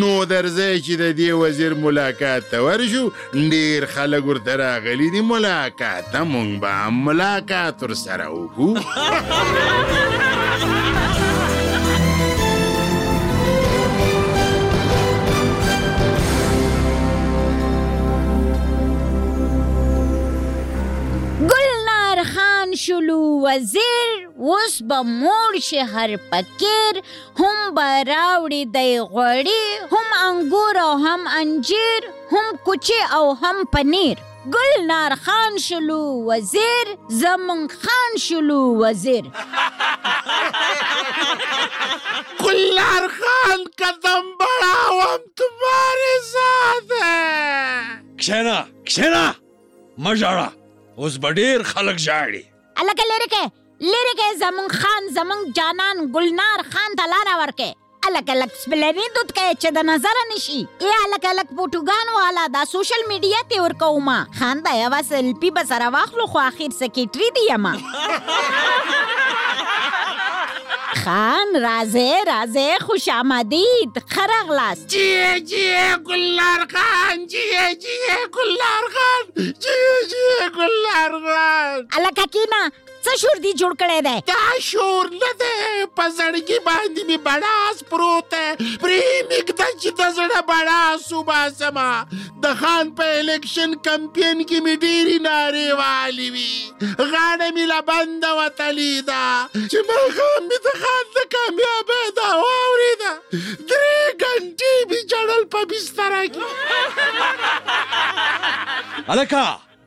نو 0.00 0.12
درځي 0.24 0.82
چې 0.84 0.94
د 1.02 1.04
دې 1.18 1.30
وزیر 1.42 1.72
ملاقات 1.74 2.42
ته 2.50 2.58
ورشو 2.64 3.04
ډیر 3.52 3.80
خلک 3.94 4.22
ورته 4.26 4.52
راغلي 4.56 5.08
دي 5.12 5.20
ملاقات 5.20 6.04
ته 6.12 6.20
مونږ 6.32 6.52
به 6.62 6.70
ملاقات 7.08 7.74
ور 7.82 7.94
سره 8.06 8.26
وکړو 8.34 8.72
شلو 22.78 23.46
وزیر 23.46 24.20
اوس 24.36 24.82
به 24.82 24.98
مور 25.00 25.58
شي 25.62 25.78
هر 25.78 26.16
پکیر 26.16 26.96
هم 27.38 27.74
به 27.74 28.02
راوړي 28.12 28.62
دی 28.74 29.00
غوړي 29.00 29.64
هم 29.92 30.08
انګور 30.28 30.76
او 30.78 30.92
هم 31.04 31.20
انجیر 31.36 32.02
هم 32.32 32.58
کوچي 32.64 33.00
او 33.14 33.34
هم 33.34 33.56
پنیر 33.72 34.18
ګل 34.56 34.80
نار 34.88 35.14
خان 35.24 35.58
شلو 35.58 36.02
وزیر 36.26 36.86
زمون 37.08 37.68
خان 37.82 38.10
شلو 38.20 38.62
وزیر 38.80 39.24
گلار 42.44 43.06
خان 43.20 43.60
قدم 43.78 44.24
بڑھاوم 44.40 45.20
تمہارے 45.40 46.12
ساتھ 46.32 46.92
ہے 47.04 47.54
کښېنه 48.18 48.58
کښېنه 48.88 49.32
مه 49.98 50.14
ژاړه 50.14 50.52
اوس 50.98 51.16
به 51.16 51.32
ډېر 51.32 51.62
خلک 51.72 51.96
ژاړي 52.08 52.42
الکه 52.82 53.04
لری 53.10 53.26
کې 53.34 53.44
لری 53.92 54.10
کې 54.18 54.36
زمون 54.40 54.66
خان 54.80 55.06
زمون 55.18 55.44
جانان 55.58 56.02
ګلنار 56.16 56.62
خان 56.74 56.96
ته 57.00 57.06
لاره 57.12 57.36
ورکه 57.42 57.68
الګ 58.08 58.32
الګ 58.34 58.58
سپلری 58.64 59.06
دود 59.14 59.32
کې 59.38 59.58
چې 59.62 59.72
د 59.78 59.86
نظر 59.92 60.20
نشي 60.34 60.58
ای 60.58 60.92
الګ 60.98 61.24
الګ 61.30 61.56
پټوګان 61.60 62.12
والا 62.18 62.44
دا 62.58 62.64
سوشل 62.76 63.06
میډیا 63.12 63.40
ته 63.52 63.64
ور 63.66 63.76
کوما 63.84 64.18
خان 64.40 64.62
دا 64.68 64.76
یو 64.82 64.94
سلپی 65.14 65.54
بسره 65.60 65.90
واخلو 65.98 66.28
خو 66.34 66.44
اخر 66.46 66.78
سکیټری 66.84 67.36
دی 67.38 67.60
ما 67.66 67.74
خان 71.06 71.48
راځه 71.66 72.10
راځه 72.30 72.68
خوش 72.86 73.06
آمدید 73.20 73.92
خرغلاست 74.12 74.84
جی 74.92 75.10
جی 75.50 75.66
ګلار 76.08 76.60
خان 76.72 77.16
جی 77.32 77.44
جی 77.82 77.96
ګلار 78.36 78.84
خان 78.96 79.22
جی 79.62 79.88
جی 80.10 80.26
ګلار 80.58 81.12
خان 81.26 81.78
الکه 81.98 82.24
کینا 82.34 82.62
څه 83.06 83.14
شور 83.22 83.36
دی 83.42 83.50
جوړ 83.60 83.72
کړی 83.80 83.98
دی 84.06 84.14
دا 84.28 84.44
شور 84.68 85.04
نه 85.18 85.28
دی 85.40 85.58
په 85.98 86.04
زړګي 86.14 86.58
باندې 86.68 87.00
مې 87.08 87.18
بړاس 87.26 87.76
پروت 87.90 88.32
دی 88.36 88.48
پرې 88.84 89.02
مګدا 89.32 89.68
چې 89.82 89.90
د 89.98 90.00
زړه 90.16 90.40
بړاس 90.48 91.02
وباسما 91.18 91.90
د 92.46 92.46
خان 92.62 92.86
په 93.00 93.06
الیکشن 93.20 93.70
کمپین 93.88 94.36
کې 94.48 94.58
مې 94.64 94.74
ډېری 94.86 95.18
نارې 95.28 95.68
والی 95.82 96.28
وي 96.34 96.54
غاړه 97.12 97.48
مې 97.54 97.64
لا 97.72 97.80
بنده 97.90 98.30
وتلی 98.40 98.90
ده 99.10 99.24
چې 99.54 99.78
ماښام 99.90 100.40
مې 100.50 100.58
د 100.68 100.70
خان 100.82 101.06
د 101.18 101.20
کامیابۍ 101.34 102.06
دا 102.20 102.30
واورېده 102.42 103.12
درې 103.16 103.98
ګنټې 104.22 104.74
مې 104.88 105.00
جړل 105.12 105.42
په 105.56 105.60
بستره 105.74 106.22
کې 106.36 106.46
هلکه 109.10 109.42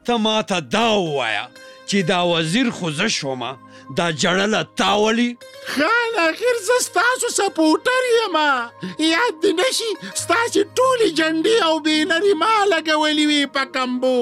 ته 0.10 0.16
ماته 0.28 0.58
دا 0.78 0.88
ووایه 1.08 1.46
چې 1.90 2.06
دا 2.08 2.18
وزیر 2.32 2.70
خوزه 2.78 3.08
شوما 3.14 3.52
دا 4.00 4.08
جړل 4.24 4.56
تاولی 4.82 5.28
خان 5.76 6.18
اخر 6.24 6.60
زستاسو 6.66 7.30
سپورټر 7.38 8.10
یم 8.16 8.38
یاد 8.40 9.40
دې 9.46 9.54
نشي 9.60 9.90
ستاسو 10.24 10.66
ټولي 10.80 11.08
جنډي 11.22 11.56
او 11.70 11.80
بینري 11.88 12.34
ما 12.44 12.52
لګولې 12.74 13.26
وي 13.32 13.50
په 13.58 13.72
کمبو 13.80 14.14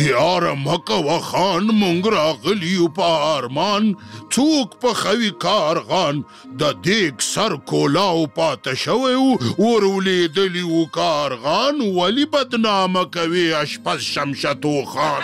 یار 0.08 0.44
مکه 0.66 0.96
وخان 1.06 1.64
مونږ 1.80 2.12
راغلی 2.18 2.74
په 2.98 3.08
ارمان 3.38 3.88
څوک 4.36 4.78
په 4.84 4.92
خوي 5.00 5.30
کارغان 5.46 6.22
د 6.60 6.62
دیګ 6.86 7.26
سر 7.32 7.56
کولاو 7.72 8.22
پات 8.38 8.70
شوی 8.84 9.16
ورولې 9.24 10.20
دلیو 10.38 10.84
کارغان 11.00 11.82
ولی 12.00 12.26
بدنامه 12.36 13.04
کوي 13.18 13.46
اشپز 13.60 14.00
شمشتو 14.14 14.74
خان 14.94 15.22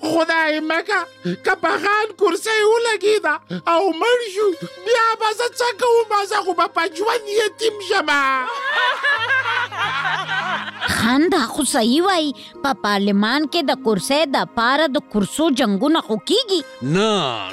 خدای 0.00 0.60
مکه 0.60 1.00
که 1.44 1.52
په 1.62 1.70
خان 1.84 2.08
کرسی 2.18 2.56
ولګېده 2.72 3.34
او 3.70 3.92
مړ 4.00 4.18
شو 4.34 4.48
بیا 4.86 5.08
به 5.20 5.28
زه 5.40 5.46
څه 5.58 5.66
کوم 5.80 6.12
زه 6.32 6.36
خو 6.44 6.52
به 6.60 6.66
په 6.76 6.82
ژوند 6.96 7.26
یتیم 7.40 7.74
شمه 7.88 8.46
خان 10.96 11.28
دا 11.28 11.40
خو 11.52 11.64
صحیح 11.72 12.02
وای 12.02 12.32
په 12.64 12.72
پارلمان 12.84 13.48
کې 13.52 13.68
د 13.70 13.76
کرسی 13.84 14.22
د 14.38 14.48
پاره 14.56 14.88
د 14.96 15.04
کرسو 15.14 15.50
جنگونه 15.62 16.00
خو 16.08 16.16
کیږي 16.32 16.60
نه 16.96 17.10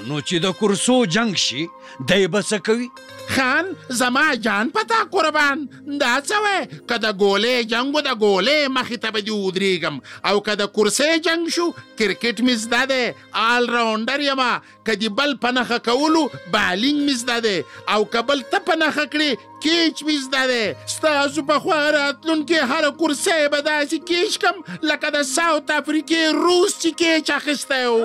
نو 0.07 0.21
چې 0.21 0.47
د 0.47 0.55
کرسو 0.61 0.97
جنگ 1.17 1.35
شي 1.47 1.67
دای 2.09 2.27
به 2.27 2.41
څه 2.41 2.63
کوي 2.69 2.89
خان 3.29 3.75
زما 3.89 4.35
جان 4.35 4.69
پتا 4.69 4.95
قربان 5.11 5.69
دا 6.01 6.15
څه 6.29 6.41
وې 6.43 6.67
کده 6.89 7.11
ګولې 7.21 7.63
جنگو 7.73 7.99
د 8.07 8.09
ګولې 8.23 8.57
مخې 8.77 8.97
ته 9.05 9.09
به 9.15 9.21
دی 9.21 9.31
ودرېږم 9.37 9.95
او 10.29 10.35
کده 10.47 10.65
کرسۍ 10.75 11.13
جنگ 11.27 11.43
شو 11.55 11.65
کرکټ 12.01 12.37
مې 12.45 12.55
زده 12.63 12.83
دی 12.91 13.05
آل 13.45 13.63
راونډر 13.75 14.19
یم 14.27 14.41
کدی 14.89 15.09
بل 15.21 15.31
په 15.45 15.49
نخه 15.57 15.77
کولو 15.89 16.23
بالینګ 16.33 16.99
مې 16.99 17.15
زده 17.23 17.37
دی 17.47 17.55
او 17.95 17.99
کبل 18.17 18.39
ته 18.53 18.59
په 18.69 18.75
نخه 18.83 19.05
کړي 19.15 19.31
کیچ 19.65 19.95
مې 20.07 20.17
زده 20.27 20.43
دی 20.51 20.65
ستاسو 20.97 21.39
په 21.51 21.55
خوا 21.65 21.81
راتلونکي 21.97 22.57
هر 22.73 22.85
کرسۍ 23.01 23.43
به 23.55 23.59
داسې 23.71 23.97
کیچ 24.11 24.33
کم 24.45 24.55
لکه 24.91 25.07
د 25.17 25.19
ساوت 25.33 25.67
افریقې 25.79 26.21
روس 26.45 26.71
چې 26.85 26.91
کیچ 27.03 27.27
اخیستی 27.39 27.83
و 27.95 27.97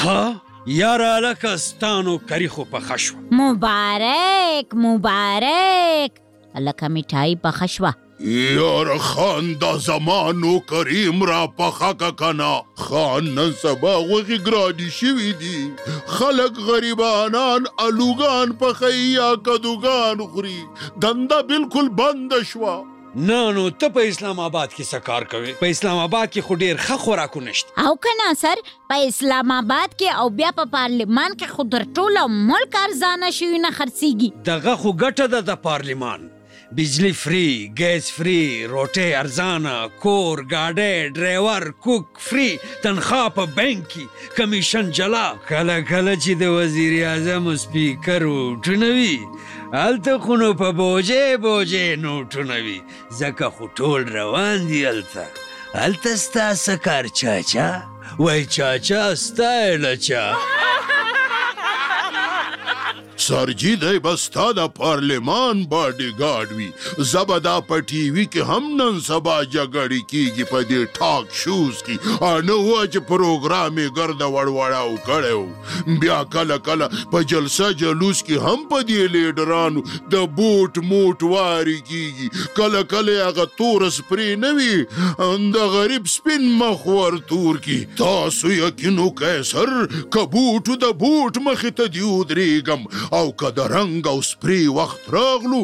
ها 0.00 0.22
یاره 0.66 1.20
لکه 1.20 1.56
ستانو 1.56 2.18
کریخو 2.18 2.64
په 2.64 2.80
خشوه 2.80 3.18
مبارک 3.32 4.74
مبارک 4.74 6.12
لکه 6.60 6.88
میټای 6.88 7.36
په 7.42 7.50
خشوه 7.50 7.92
یار 8.58 8.98
خان 9.08 9.52
دا 9.60 9.76
زمانو 9.78 10.58
کریم 10.70 11.22
را 11.24 11.46
پخکه 11.46 12.10
کنا 12.18 12.54
خان 12.86 13.24
نن 13.38 13.52
سبا 13.62 13.98
وغی 14.02 14.38
گرانی 14.46 14.90
شوی 15.00 15.32
دی 15.44 15.70
خلق 16.06 16.58
غریبانان 16.70 17.64
الوگان 17.86 18.52
پخی 18.64 18.96
یا 18.96 19.34
کدوگان 19.46 20.26
خوري 20.26 20.64
دنده 21.00 21.42
بالکل 21.42 21.88
بند 21.88 22.42
شوه 22.42 22.93
نه 23.16 23.36
نو 23.52 23.64
ته 23.70 23.88
په 23.96 24.10
اسلام 24.12 24.38
آباد 24.44 24.70
کې 24.76 24.84
څه 24.90 24.98
کار 25.08 25.24
کوي 25.34 25.52
په 25.60 25.68
اسلام 25.74 25.98
آباد 26.04 26.32
کې 26.32 26.46
خو 26.46 26.56
ډیر 26.62 26.80
ښه 26.86 26.96
خوراکونه 27.02 27.52
شته 27.60 27.84
او 27.88 27.92
کنه 28.06 28.26
سر 28.42 28.62
په 28.94 29.06
اسلام 29.12 29.52
آباد 29.58 29.94
کې 29.94 30.24
او 30.24 30.28
بیا 30.42 30.50
په 30.58 30.64
پارلیمان 30.74 31.36
کې 31.38 31.56
خو 31.56 31.66
در 31.74 31.86
ټوله 31.98 32.26
ملک 32.52 32.78
ارزانه 32.84 33.30
شوی 33.40 33.62
نه 33.66 33.72
خرڅيږي 33.80 34.32
دغه 34.52 34.76
خو 34.84 34.94
ګټه 35.04 35.30
ده 35.36 35.48
د 35.52 35.62
پارلیمان 35.68 36.26
بجلی 36.76 37.12
فری 37.22 37.48
ګیس 37.78 38.04
فری 38.16 38.42
روټي 38.72 39.08
ارزانه 39.22 39.74
کور 40.02 40.38
ګاډي 40.52 40.94
ډرایور 41.16 41.62
کوک 41.84 42.06
فری 42.28 42.50
تنخواه 42.82 43.28
په 43.36 43.44
بانک 43.56 43.82
کې 43.92 44.04
کمیشن 44.38 44.84
جلا 44.98 45.26
کله 45.50 45.76
کله 45.90 46.14
چې 46.22 46.32
د 46.42 46.42
وزیر 46.56 46.92
اعظم 47.10 47.44
سپیکر 47.64 48.24
وټنوي 48.32 49.14
هلته 49.80 50.12
خو 50.24 50.32
نو 50.42 50.48
په 50.62 50.68
بوجې 50.80 51.28
بوجې 51.44 51.86
نو 52.06 52.12
ټنوي 52.32 52.78
ځکه 53.20 53.44
خو 53.56 53.70
ټول 53.78 54.00
روان 54.18 54.66
دي 54.70 54.80
هلته 54.90 55.24
هلته 55.82 56.16
ستا 56.26 56.48
څه 56.64 56.74
کار 56.88 57.04
چاچا 57.22 57.68
وای 58.22 58.44
چاچا 58.58 59.02
ستا 59.26 59.52
لچا 59.84 60.24
سرجی 63.16 63.74
دی 63.80 63.98
بستا 64.02 64.44
د 64.56 64.66
پارلمان 64.76 65.60
باډیګارډ 65.72 66.54
وي 66.56 67.06
زبدا 67.10 67.52
په 67.66 67.78
ټي 67.90 68.00
وي 68.14 68.24
کې 68.26 68.48
هم 68.50 68.70
نن 68.80 68.98
سبا 69.08 69.34
جګړې 69.42 70.08
کیږي 70.12 70.46
په 70.52 70.62
دې 70.70 70.98
ټاک 70.98 71.36
شوز 71.40 71.82
کې 71.88 72.30
انو 72.30 72.56
واج 72.68 72.98
پروګرامې 73.10 73.86
ګرد 73.98 74.24
وړوړاو 74.36 74.96
کړو 75.10 75.96
بیا 76.04 76.18
کله 76.36 76.58
کله 76.70 76.88
په 77.12 77.22
جلسه 77.34 77.68
جلوس 77.84 78.22
کې 78.24 78.48
هم 78.48 78.66
په 78.72 78.82
دې 78.90 79.06
لیډرانو 79.14 79.84
د 80.16 80.26
بوټ 80.40 80.82
موټ 80.92 81.24
واري 81.34 81.76
کیږي 81.90 82.50
کله 82.60 82.82
کله 82.94 83.28
هغه 83.28 83.46
تور 83.62 83.86
سپری 83.98 84.28
نوي 84.46 84.72
اند 85.28 85.60
غریب 85.76 86.10
سپین 86.16 86.48
مخ 86.64 86.86
ور 86.98 87.20
تور 87.34 87.62
کی 87.68 87.78
تاسو 88.02 88.52
یقینو 88.56 89.08
کیسر 89.24 89.74
کبوټ 90.18 90.76
د 90.88 90.98
بوټ 91.06 91.42
مخ 91.48 91.64
ته 91.82 91.90
دی 91.98 92.06
ودرېګم 92.10 93.00
او 93.18 93.26
که 93.40 93.48
د 93.56 93.60
رنګ 93.76 94.06
او 94.12 94.20
سپری 94.30 94.66
وخت 94.78 95.00
راغلو 95.16 95.60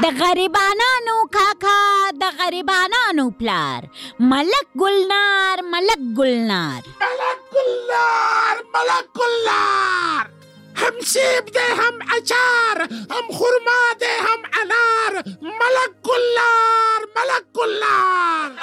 د 0.02 0.14
غریبانو 0.20 1.16
کاکا 1.38 1.80
د 2.20 2.38
غریبانو 2.42 3.24
پلار 3.40 3.82
ملک 4.34 4.66
ګلنار 4.84 5.58
ملک 5.72 6.02
ګلنار 6.20 6.80
ملک 6.94 7.50
ګلنار 7.62 8.56
ملک 8.76 9.12
ګلنار 9.22 10.26
هم 10.76 10.94
سیب 11.04 11.44
دی 11.44 11.68
هم 11.80 11.96
اچار 12.18 12.88
هم 13.10 13.24
خورما 13.32 13.80
دی 14.00 14.06
هم 14.20 14.38
انار 14.62 15.24
ملک 15.42 15.92
گلار 16.08 17.00
ملک 17.16 17.44
گلار 17.54 18.50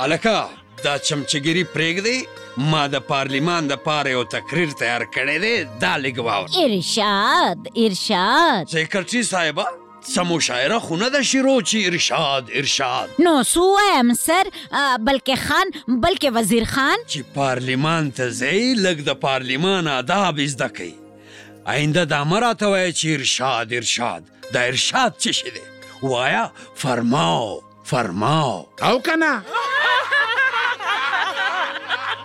الکه 0.00 0.44
دا 0.84 0.98
چمچګری 0.98 1.64
پرېږدی 1.74 2.26
ما 2.56 2.88
د 2.88 2.98
پارلیمان 3.10 3.66
د 3.68 3.74
پاره 3.84 4.10
یو 4.10 4.24
تقریر 4.24 4.70
تیار 4.80 5.02
کړی 5.14 5.38
دی 5.44 5.64
دا 5.80 5.94
لګواو 6.04 6.46
ارشاد 6.64 7.58
ارشاد 7.76 8.68
سیکرټری 8.72 9.22
صاحبہ 9.22 9.64
څه 10.14 10.22
مشاعره 10.30 10.78
خونه 10.86 11.08
د 11.14 11.20
شیرو 11.30 11.54
چې 11.70 11.92
ارشاد 11.92 12.50
ارشاد 12.60 13.16
نو 13.26 13.32
سو 13.52 13.64
ایم 13.84 14.12
سر 14.20 14.50
بلکې 14.50 15.40
خان 15.44 15.72
بلکې 15.76 16.36
وزیر 16.38 16.66
خان 16.74 17.04
چې 17.06 17.34
پارلیمان 17.38 18.10
ته 18.20 18.30
ځي 18.40 18.60
لګ 18.86 19.02
د 19.08 19.18
پارلیمان 19.26 19.88
آداب 19.94 20.38
زده 20.56 20.68
کوي 20.78 20.92
آینده 21.74 22.04
د 22.12 22.26
امراته 22.26 22.72
وای 22.74 22.90
چې 22.90 23.18
ارشاد 23.20 23.74
ارشاد 23.80 24.30
د 24.58 24.68
ارشاد 24.74 25.18
څه 25.18 25.40
شي 25.40 25.56
دی 25.56 25.64
وایا 26.02 26.44
فرماو 26.84 27.50
فرماو 27.92 28.54
او 28.90 28.94
کنه 29.10 29.34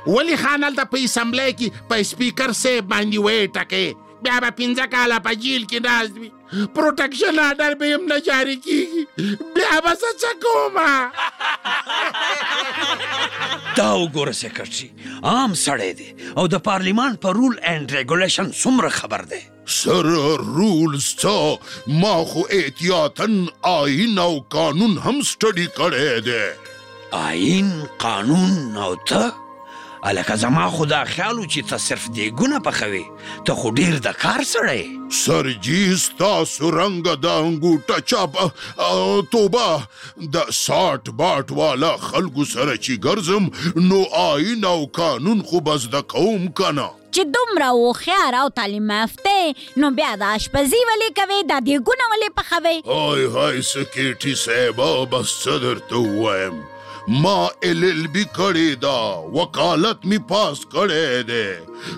ولی 0.05 0.37
خانل 0.43 0.77
د 0.77 0.87
په 0.93 1.03
اسمبلی 1.09 1.49
کې 1.49 1.83
په 1.91 2.07
سپیکر 2.11 2.55
سه 2.61 2.79
باندې 2.93 3.25
وې 3.25 3.53
ټکه 3.59 4.09
بیا 4.23 4.39
به 4.39 4.51
پنځه 4.59 4.85
کاله 4.93 5.17
په 5.27 5.33
جیل 5.43 5.63
کې 5.71 5.79
ناست 5.85 6.17
وي 6.21 6.29
پروټکشن 6.77 7.39
آرډر 7.43 7.73
به 7.79 7.87
هم 7.93 8.05
نه 8.11 8.19
جاري 8.27 8.55
کیږي 8.65 9.03
بیا 9.55 9.79
به 9.85 9.93
څه 10.03 10.11
څه 10.21 10.31
کوم 10.45 10.77
دا 13.77 13.89
وګوره 14.01 14.31
سیکرټري 14.31 14.89
عام 15.33 15.53
سړی 15.63 15.91
دی 15.99 16.09
او 16.43 16.45
د 16.55 16.63
پارلیمان 16.69 17.15
په 17.25 17.33
رول 17.39 17.57
اینډ 17.63 17.91
ریګولیشن 17.95 18.51
څومره 18.51 18.89
خبر 19.01 19.21
دی 19.35 19.41
سر 19.81 20.09
رول 20.53 20.97
ستا 21.09 21.57
ما 22.01 22.15
خو 22.31 22.41
احتیاطن 22.59 23.37
آئین 23.73 24.19
او 24.25 24.31
قانون 24.57 24.97
هم 25.05 25.19
سټډي 25.21 25.67
کړی 25.77 26.21
دی 26.29 26.43
آئین 27.27 27.71
قانون 28.07 28.77
او 28.87 28.91
ته 29.11 29.31
الکه 30.03 30.35
زما 30.35 30.69
خدا 30.69 31.03
خیال 31.03 31.45
چې 31.47 31.69
ته 31.69 31.77
صرف 31.77 32.09
دیګونه 32.11 32.59
پخوي 32.59 33.03
ته 33.45 33.53
خو 33.55 33.71
ډیر 33.79 33.97
د 34.05 34.11
کار 34.21 34.43
سړی 34.43 34.99
سرجیز 35.17 36.05
تاسو 36.21 36.71
رنگ 36.75 37.03
د 37.03 37.25
انګوټه 37.25 38.01
چاپ 38.01 38.37
او 38.85 39.21
توبه 39.35 40.31
د 40.37 40.49
60 40.61 41.11
باټ 41.21 41.51
والا 41.59 41.91
خلکو 42.07 42.45
سره 42.53 42.71
چې 42.71 43.03
ګرځم 43.05 43.85
نو 43.91 44.01
آئین 44.23 44.65
او 44.71 44.79
قانون 44.99 45.41
خو 45.51 45.61
بس 45.69 45.87
د 45.97 46.05
قوم 46.15 46.47
کنه 46.61 46.87
چې 47.13 47.37
دومره 47.37 47.71
و 47.83 47.93
خیار 48.01 48.35
او 48.41 48.49
تعلیم 48.57 48.91
یافته 48.95 49.55
نو 49.83 49.91
بیا 50.01 50.09
د 50.23 50.35
اشپزی 50.39 50.83
ولې 50.89 51.21
کوي 51.21 51.39
د 51.53 51.63
دیګونه 51.69 52.09
ولې 52.09 52.35
پخوي 52.41 52.75
هاي 52.91 53.31
هاي 53.39 53.63
سکیټی 53.71 54.35
صاحب 54.47 54.81
بس 55.15 55.35
صدر 55.45 55.79
ته 55.93 56.05
وایم 56.25 56.59
ما 57.07 57.49
ال 57.63 57.83
ال 57.85 58.07
بی 58.07 58.23
کړی 58.23 58.75
دا 58.81 59.17
وکالت 59.37 60.05
می 60.05 60.17
پاس 60.27 60.59
کړی 60.73 61.23
دی 61.27 61.51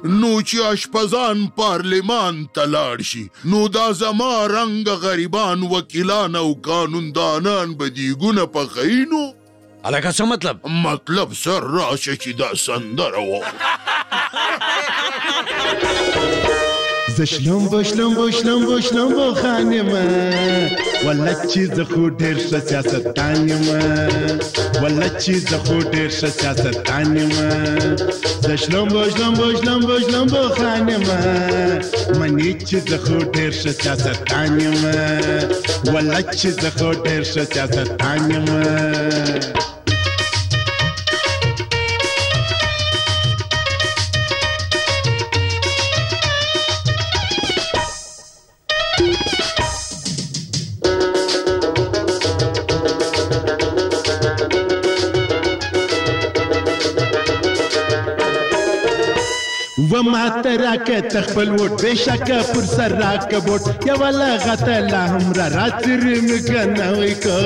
نو 0.04 0.30
چې 0.41 0.64
اشپزان 0.72 1.43
پارلیمان 1.60 2.39
ته 2.58 2.64
لاړ 2.76 3.01
شي 3.12 3.26
نو 3.54 3.68
دا 3.78 3.88
زما 4.04 4.34
رنگ 4.54 4.86
غریبان 5.04 5.60
وکیلان 5.76 6.34
او 6.41 6.49
قانوندانان 6.70 7.68
به 7.82 7.86
دی 7.97 8.10
ګونه 8.14 8.43
په 8.58 8.64
خینو 8.76 9.24
الګه 9.28 10.12
څه 10.12 10.24
مطلب 10.34 10.58
مطلب 10.88 11.28
سر 11.45 11.62
راشه 11.78 12.16
چې 12.16 12.30
دا 12.43 12.49
سندره 12.68 13.22
و 13.28 13.30
زشلم 17.10 17.68
بشلم 17.70 18.14
بشلم 18.28 18.76
بشلم 18.78 19.16
با 19.16 19.34
خانمه 19.34 20.72
ولا 21.06 21.34
چې 21.34 21.60
زه 21.76 21.84
خو 21.84 22.10
ډېر 22.20 22.38
ښه 22.47 22.60
سیاستدان 22.68 23.49
یم 23.49 23.68
ولا 24.84 25.10
چې 25.24 25.32
زه 25.49 25.58
خو 25.64 25.78
ډېر 25.93 26.08
ښه 26.20 26.30
سیاستدان 26.39 27.18
یم 27.18 27.32
زشلم 28.45 28.88
بشلم 28.95 29.34
بشلم 29.41 29.80
بشلم 29.88 30.26
با 30.34 30.43
خانمه 30.60 31.20
منې 32.20 32.51
چې 32.68 32.76
زه 32.89 32.97
خو 33.04 33.18
ډېر 33.36 33.51
ښه 33.60 33.72
سیاستدان 33.72 34.60
یم 34.62 34.82
ولا 35.93 36.22
چې 36.22 36.47
زه 36.62 36.70
خو 36.78 36.89
ډېر 37.06 37.24
ښه 37.32 37.43
سیاستدان 37.54 38.32
یم 38.32 38.45
ومعترك 60.08 60.88
تخفل 61.12 61.51
ووت 61.60 61.86
بشك 61.86 62.41
فرصة 62.41 62.88
راك 62.88 63.36
بوت 63.36 63.86
يا 63.88 63.93
ولا 63.93 64.36
غتلا 64.36 65.06
همرا 65.12 65.47
راتر 65.47 65.97
مكنا 66.22 66.91
ويكو 66.91 67.38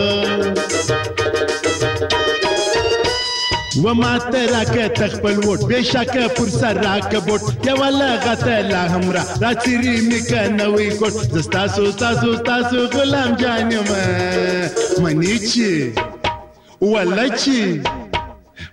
ومات 3.83 4.35
راك 4.35 4.91
تخبل 4.97 5.45
ووت 5.47 5.63
بشك 5.65 6.27
فرصة 6.37 6.71
راك 6.71 7.15
بوت 7.15 7.67
يا 7.67 7.73
ولا 7.73 8.15
غتلا 8.15 8.95
همرا 8.97 9.23
راتري 9.41 10.01
مكنا 10.01 10.67
ويكوت 10.67 11.11
زستاسو 11.33 11.91
ستاسو 11.91 12.35
ستاسو 12.35 12.77
غلام 12.99 13.35
جانما 13.35 14.69
منيتشي 14.99 15.89
ولاتشي 16.81 17.81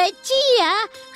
بچیه 0.00 0.72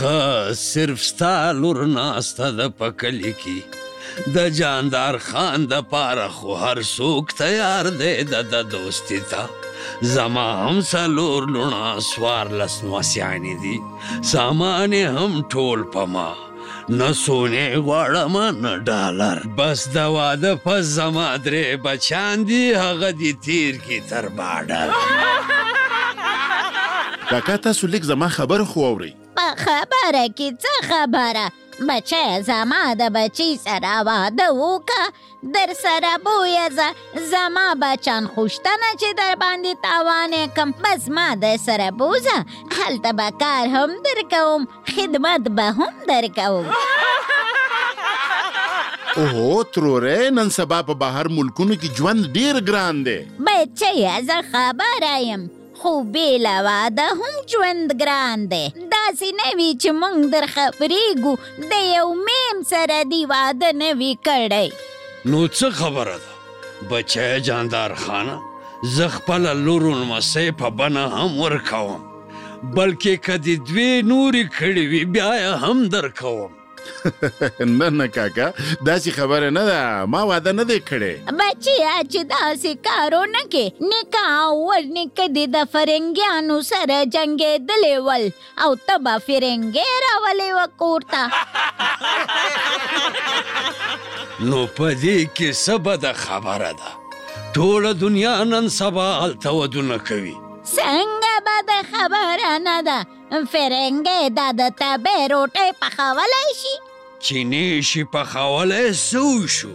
صرف 0.64 1.04
ستا 1.10 1.36
لور 1.62 1.84
ناسته 1.94 2.50
ده 2.58 2.68
په 2.82 2.90
کلی 3.04 3.32
کې 3.44 4.30
د 4.38 4.50
جاندار 4.60 5.18
خان 5.30 5.68
د 5.74 5.86
پاره 5.96 6.28
خو 6.40 6.58
هر 6.66 6.84
څوک 6.92 7.36
تیار 7.44 7.90
دی 8.04 8.14
د 8.34 8.54
دوستی 8.76 9.20
ته 9.34 9.48
زما 10.14 10.48
هم 10.64 10.82
سلور 10.90 11.48
لونا 11.56 11.94
سوار 12.10 12.54
لسنوسیانی 12.64 13.56
دي 13.66 13.80
سامان 14.34 14.94
هم 15.02 15.42
ټول 15.58 15.88
پما 15.98 16.30
نه 16.98 17.12
سونې 17.14 17.66
غواړم 17.88 18.36
نه 18.64 18.72
ډالر 18.90 19.38
بس 19.58 19.80
د 19.96 19.98
واده 20.16 20.54
په 20.66 20.76
زما 20.96 21.26
درې 21.48 21.66
بچان 21.88 22.36
دي 22.52 22.62
هغه 22.84 23.10
دي 23.20 23.32
تیر 23.48 23.76
کی 23.86 24.00
تر 24.10 24.26
باډه 24.38 24.82
کاکا 27.30 27.58
تاسو 27.68 27.92
لیک 27.96 28.04
زما 28.14 28.32
خبر 28.38 28.64
خو 28.72 28.88
اوري 28.90 29.14
په 29.38 29.48
خبره 29.66 30.26
کې 30.38 30.50
څه 30.64 30.74
خبره 30.92 31.46
بچه 31.88 32.42
زما 32.48 32.82
د 33.00 33.04
بچی 33.16 33.48
سره 33.66 33.94
واده 34.08 34.48
وکه 34.60 35.02
در 35.54 35.70
سره 35.82 36.14
بویزه 36.26 36.88
زما 37.34 37.68
بچان 37.82 38.28
خوشتنه 38.28 38.90
چې 39.02 39.08
در 39.18 39.36
باندې 39.36 39.80
تاوان 39.84 40.34
کم 40.58 40.72
بس 40.84 41.08
ما 41.10 41.36
د 41.44 41.56
سره 41.66 41.92
بوزه 41.92 42.38
هلته 42.80 43.14
به 43.14 43.32
کار 43.44 43.68
هم 43.78 43.90
در 44.06 44.20
کوم 44.34 44.68
خدمت 44.96 45.42
به 45.42 45.64
هم 45.64 45.94
در 46.08 46.28
کوم 46.40 46.66
اوه 49.18 49.66
ترورې 49.74 50.32
نن 50.38 50.50
سبا 50.50 50.84
په 50.84 50.94
بهر 50.94 51.28
ملکونو 51.28 51.74
کې 51.76 51.96
ژوند 51.98 52.34
ډیر 52.36 52.60
ګران 52.68 53.04
دی 53.08 53.18
بچیه 53.48 54.22
زه 54.28 54.42
خبره 54.52 55.16
یم 55.22 55.50
خو 55.82 55.92
بې 56.14 56.30
له 56.46 56.54
واده 56.68 57.08
هم 57.20 57.36
ژوند 57.52 57.90
ګران 58.02 58.40
دی 58.54 58.64
داسې 58.94 59.28
نه 59.42 59.52
وي 59.60 59.68
چې 59.84 59.92
موږ 60.02 60.18
در 60.34 60.46
خبرېږو 60.56 61.34
د 61.72 61.88
یو 61.98 62.08
میم 62.30 62.58
سره 62.72 62.98
دی 63.12 63.22
واده 63.34 63.70
نه 63.82 63.92
وي 64.00 64.12
کړی 64.28 64.68
نو 65.32 65.40
څه 65.58 65.68
خبره 65.80 66.18
ده 66.26 66.92
بچی 66.92 67.30
جاندار 67.48 67.96
خانه 68.04 68.36
زه 68.98 69.08
خپله 69.16 69.54
لور 69.66 69.88
لمسی 70.02 70.48
په 70.62 70.74
بڼه 70.82 71.06
هم 71.18 71.32
ورکوم 71.48 72.02
بلکې 72.78 73.26
که 73.26 73.38
د 73.48 73.50
دوې 73.68 73.92
نورې 74.14 74.44
کړې 74.58 74.84
وي 74.92 75.04
بیا 75.18 75.32
یې 75.42 75.60
هم 75.64 75.88
درکوم 75.96 76.59
نه 77.80 77.90
نه 77.90 78.08
کاکا 78.08 78.54
دا 78.86 79.00
سی 79.00 79.12
خبره 79.12 79.50
نه 79.50 79.66
ده 79.66 80.06
ما 80.06 80.22
واده 80.28 80.52
نه 80.58 80.64
دی 80.70 80.80
کړی 80.90 81.16
بچیا 81.40 81.96
چې 82.12 82.20
دا 82.32 82.44
سی 82.62 82.76
کارونه 82.88 83.42
کې 83.54 83.92
نکاح 83.92 84.40
ور 84.68 84.86
نک 84.98 85.22
دي 85.36 85.46
د 85.56 85.70
فرنګیانو 85.76 86.58
سره 86.72 86.98
جنگې 87.16 87.64
دلې 87.70 87.96
ول 88.08 88.32
او 88.64 88.70
تبا 88.90 89.16
فرنګې 89.30 90.04
راولې 90.06 90.50
وکورتا 90.60 91.24
نو 94.52 94.66
پدې 94.82 95.18
کې 95.36 95.50
سبا 95.64 95.96
د 96.06 96.14
خبره 96.28 96.74
ده 96.84 97.00
ټول 97.58 97.90
دنیا 98.06 98.38
نن 98.50 98.70
سبا 98.82 99.06
التو 99.26 99.58
دونه 99.76 99.98
کوي 100.10 100.36
څنګه 100.78 101.34
بده 101.48 101.80
خبره 101.92 102.52
نه 102.68 102.78
ده 102.88 103.00
فرنګې 103.52 104.22
دا 104.38 104.48
د 104.60 104.62
تبې 104.82 105.20
روټۍ 105.32 105.70
پخولی 105.82 106.48
شي 106.60 106.76
چینې 107.26 107.68
شي 107.90 108.04
پخولی 108.14 108.88
څه 109.08 109.20
وشو 109.36 109.74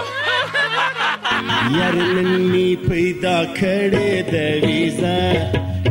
یار 1.79 1.95
ننی 2.23 2.77
پیدا 2.89 3.39
کړې 3.59 4.16
د 4.33 4.35
ویزا 4.66 5.23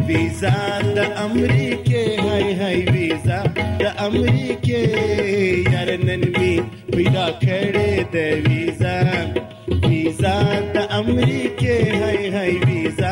ویزا 0.08 0.60
د 0.96 0.98
امریکې 1.26 2.08
هاي 2.28 2.52
هاي 2.62 2.80
ویزا 2.94 3.40
د 3.56 3.86
امریکې 4.08 4.84
یار 5.74 5.90
ننی 6.08 6.56
پیدا 6.96 7.28
کړې 7.42 7.92
د 8.14 8.16
ویزا 8.48 9.00
ویزا 9.82 10.38
د 10.80 10.90
امریکې 11.00 11.76
هاي 11.96 12.22
هاي 12.36 12.54
ویزا 12.68 13.12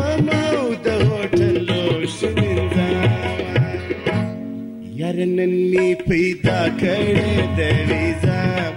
اللي 5.21 5.97
بيدك 6.07 6.83
يريد 6.83 7.55
فيزا 7.87 8.73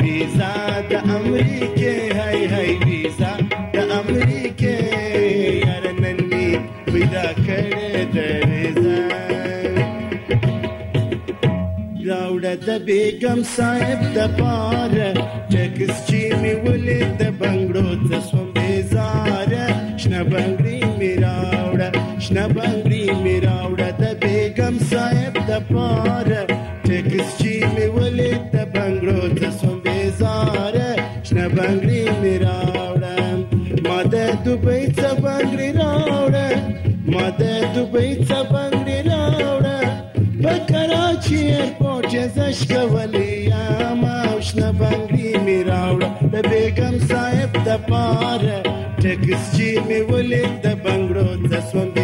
فيزا 0.00 0.80
دا 0.90 1.02
أمريكي 1.16 2.12
هاي 2.12 2.46
هاي 2.46 2.76
فيزا 2.80 3.36
دا 3.74 4.00
أمريكي 4.00 4.66
يا 5.60 5.80
رنا 5.84 6.10
اللي 6.10 6.60
بيدك 6.92 7.42
يريد 7.48 8.74
فيزا 8.74 9.08
راولا 12.06 12.54
دا 12.54 12.78
بيقم 12.78 13.42
صاحب 13.42 14.14
دا 14.14 14.26
بارة 14.26 15.12
تكس 15.50 16.10
جيمي 16.10 16.54
ولد 16.54 17.16
دا 17.18 17.30
بنگرو 17.40 17.96
تسوم 18.10 18.52
بيزارة 18.56 19.96
شنا 19.96 20.22
بنگري 20.22 20.80
مي 20.98 21.14
راولا 21.14 21.90
شنا 22.18 22.46
بنگري 22.48 23.06
مي 23.24 23.29
pară 25.72 26.44
Te 26.82 27.02
gâsci 27.02 27.58
mi 27.74 27.84
ule 27.94 28.48
te 28.50 28.66
bangroță 28.72 29.56
Sunt 29.58 29.82
bezare 29.82 30.94
Și 31.22 31.32
ne 31.32 31.46
bangri 31.54 32.02
mi 32.22 32.36
raure 32.38 33.46
Mă 33.82 34.04
de 34.08 34.38
dupăiță 34.44 35.16
bangri 35.20 35.72
raure 35.76 36.80
Mă 37.04 37.34
de 37.38 37.52
dupăiță 37.74 38.48
bangri 38.52 39.02
raure 39.08 40.10
Pe 40.42 40.72
Karachi 40.72 41.36
airport 41.60 42.08
ce 42.08 42.30
să-și 42.34 42.66
căvălia 42.66 43.94
Mă 44.00 44.38
bangri 44.78 45.40
mi 45.44 45.62
raure 45.66 46.12
Pe 46.30 46.40
begam 46.48 46.94
saeb 47.08 47.50
de 47.64 47.78
pară 47.88 48.60
Te 49.00 49.16
gâsci 49.26 49.74
mi 49.86 50.04
ule 50.16 50.40
te 50.60 50.76
bangroță 50.82 51.68
Sunt 51.70 51.98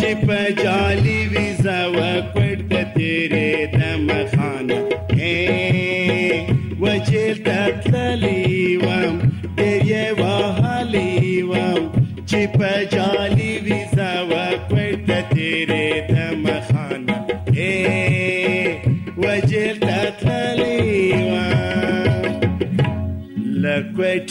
चिप 0.00 0.26
जालि 0.62 1.18
विव 1.32 1.68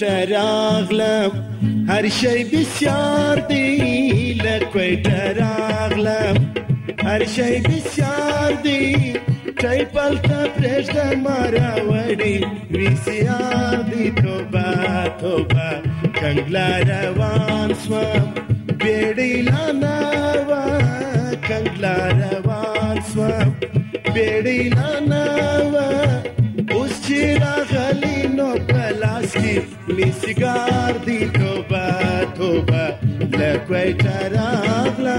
كويتر 0.04 0.36
أغلب 0.38 1.32
هالشي 1.90 2.44
بالشاردي 2.44 4.34
لكويتر 4.34 5.44
أغلب 5.44 6.38
هالشي 7.00 7.60
بالشاردي 7.60 9.14
تايبال 9.62 10.22
تبرش 10.22 10.86
دمارا 10.96 11.72
ودي 11.88 12.48
ويسيادي 12.76 14.12
توبا 14.22 14.68
توبا 15.22 15.84
كنغلارا 16.22 17.02
وان 17.18 17.74
سوام 17.88 18.34
بيدي 18.70 19.42
لانا 19.42 20.00
وان 20.50 21.36
كنغلارا 21.48 22.34
وان 22.48 23.00
سوام 23.14 23.54
بيدي 24.14 24.70
لانا 24.70 25.58
وان 25.74 26.33
لكني 30.00 30.12
سيجار 30.12 30.98
دي 31.06 31.28
توبة 31.28 32.24
توبة 32.24 32.96
لكوي 33.38 33.94
تراغلا 33.94 35.18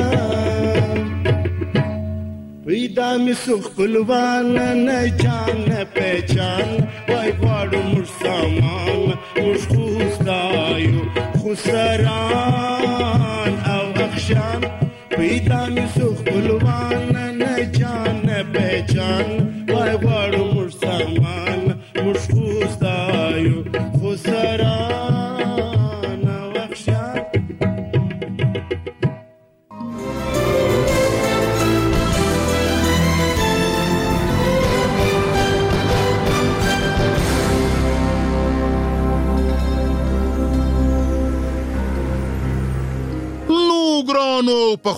پیدا 2.66 3.10
می 3.22 3.32
سخ 3.44 3.66
خپلوان 3.66 4.54
نه 4.86 5.02
جان 5.22 5.58
نه 5.68 5.84
پہچان 5.94 6.70
وای 7.08 7.30
غواړو 7.40 7.80
مر 7.92 8.04
سامان 8.22 9.14
مشخوص 9.36 10.14
دایو 10.26 11.02
خسران 11.42 12.23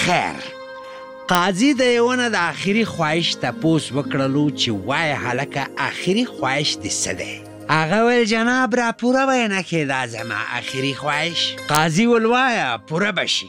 خیر 0.00 0.42
قاضي 1.34 1.70
د 1.82 1.92
یوونه 1.92 2.28
د 2.36 2.40
آخري 2.40 2.84
خواهش 2.96 3.34
تپوس 3.46 3.88
وکړلو 3.94 4.44
چې 4.58 4.84
وای 4.90 5.12
هلکه 5.24 5.66
آخري 5.88 6.24
خواهش 6.34 6.76
دې 6.82 6.92
څه 7.04 7.12
دی 7.12 7.40
هغه 7.76 8.04
ویل 8.08 8.24
جناب 8.34 8.74
را 8.84 8.90
پوره 9.02 9.26
وینا 9.32 9.62
کې 9.70 9.90
دا 9.94 10.02
زما 10.18 10.42
آخري 10.60 10.94
خواهش 11.04 11.50
قاضي 11.74 12.06
ول 12.14 12.26
وایه 12.36 12.70
پوره 12.86 13.10
بشي 13.22 13.46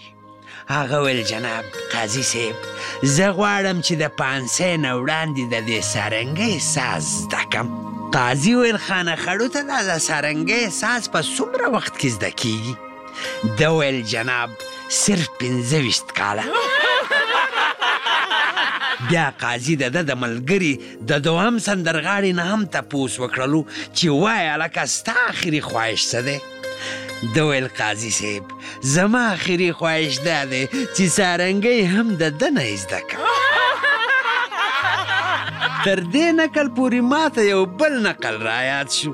هغه 0.71 1.01
ویل 1.01 1.23
جناب 1.23 1.65
قاضي 1.93 2.23
صاحب 2.23 2.55
زه 3.03 3.27
غواړم 3.37 3.77
چې 3.85 3.91
د 4.03 4.05
پانسۍ 4.19 4.73
نه 4.83 4.91
وړاندې 5.01 5.43
د 5.53 5.55
دې 5.67 5.81
سارنګۍ 5.91 6.55
ساز 6.73 7.03
زده 7.21 7.43
کړم 7.51 7.67
قاضي 8.15 8.55
ویل 8.55 8.77
خانه 8.87 9.15
خړو 9.23 9.47
ته 9.55 9.61
دا 9.71 9.79
د 9.89 9.91
سارنګۍ 10.07 10.65
ساز 10.81 11.01
په 11.13 11.19
څومره 11.35 11.65
وخت 11.75 11.93
کې 11.99 12.07
زده 12.15 12.31
کیږي 12.41 12.75
ده 13.57 13.69
ویل 13.77 13.99
جناب 14.13 14.49
صرف 15.03 15.27
پنځه 15.39 15.77
ویشت 15.85 16.09
کاله 16.17 16.43
بیا 19.09 19.27
قاضي 19.43 19.75
د 19.81 19.85
د 20.09 20.13
ملګری 20.23 20.73
د 21.09 21.11
دوام 21.29 21.55
سندرغاړي 21.67 22.31
نه 22.39 22.43
هم 22.53 22.61
تپوس 22.75 23.13
وکړلو 23.19 23.61
چې 23.97 24.07
وای 24.23 24.43
الکه 24.55 24.83
ستا 24.97 25.15
اخري 25.29 25.61
خواهش 25.69 26.01
څه 26.11 26.19
ده 26.31 26.60
دویل 27.35 27.67
قاضی 27.67 28.11
صاحب 28.11 28.43
زما 28.81 29.31
آخري 29.33 29.71
خواهش 29.71 30.17
دا 30.17 30.45
دی 30.45 30.67
چې 30.97 31.01
سارنګۍ 31.17 31.81
هم 31.93 32.07
د 32.15 32.23
ده 32.39 32.49
نه 32.49 32.75
زده 32.75 32.99
تر 35.85 35.99
دې 36.13 36.25
نقل 36.41 36.67
پورې 36.77 36.93
ماته 37.13 37.41
یو 37.43 37.65
بل 37.65 37.93
نقل 38.07 38.41
را 38.41 38.61
یاد 38.63 38.89
شو 38.91 39.11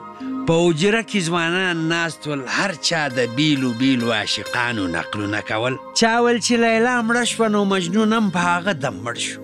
په 0.48 0.54
اوجره 0.54 1.04
کې 1.04 1.18
ځوانان 1.28 1.76
ناست 1.92 2.28
ول 2.28 2.44
هر 2.48 2.74
چا 2.88 3.08
د 3.08 3.20
بیلو 3.36 3.72
بیلو 3.80 4.12
عاشقانو 4.12 4.88
نقلونه 4.88 5.42
کول 5.42 5.78
چا 5.94 6.08
ول 6.22 6.40
چې 6.46 6.52
لیلا 6.52 6.96
مړه 7.08 7.24
شوه 7.24 7.48
نو 7.56 7.66
مجنون 7.66 8.14
هم 8.14 8.32
په 8.32 8.40
هغه 8.40 8.72
دم 8.84 8.98
مړ 9.06 9.18
شو 9.20 9.42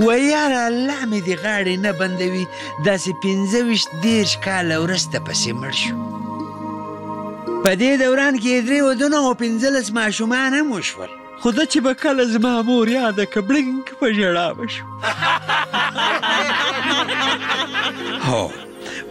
ویاره 0.06 0.60
الله 0.70 1.00
مې 1.10 1.20
د 1.28 1.30
غاړې 1.44 1.76
نه 1.86 1.92
بندوي 2.00 2.46
داسې 2.88 3.12
پنځه 3.24 3.58
ویشت 3.68 3.90
دېرش 4.06 4.34
کاله 4.46 4.76
وروسته 4.84 5.16
پسې 5.28 5.52
مړ 5.62 5.74
شو 5.84 5.96
په 7.64 7.72
دې 7.82 7.94
دوران 8.04 8.34
کې 8.44 8.54
درې 8.68 8.80
ودونه 8.88 9.18
او 9.26 9.32
پنځلس 9.44 9.88
ماشومان 10.00 10.52
هم 10.60 10.68
وشول 10.76 11.12
خو 11.42 11.50
ده 11.58 11.64
چې 11.72 11.80
به 11.86 11.94
کله 12.04 12.24
زما 12.36 12.56
مور 12.70 12.88
یاده 12.98 13.26
که 13.34 13.40
بړینګ 13.48 13.84
په 14.00 14.08
ژړا 14.18 14.48
به 14.58 14.66
شو 14.74 14.86
هو 18.30 18.44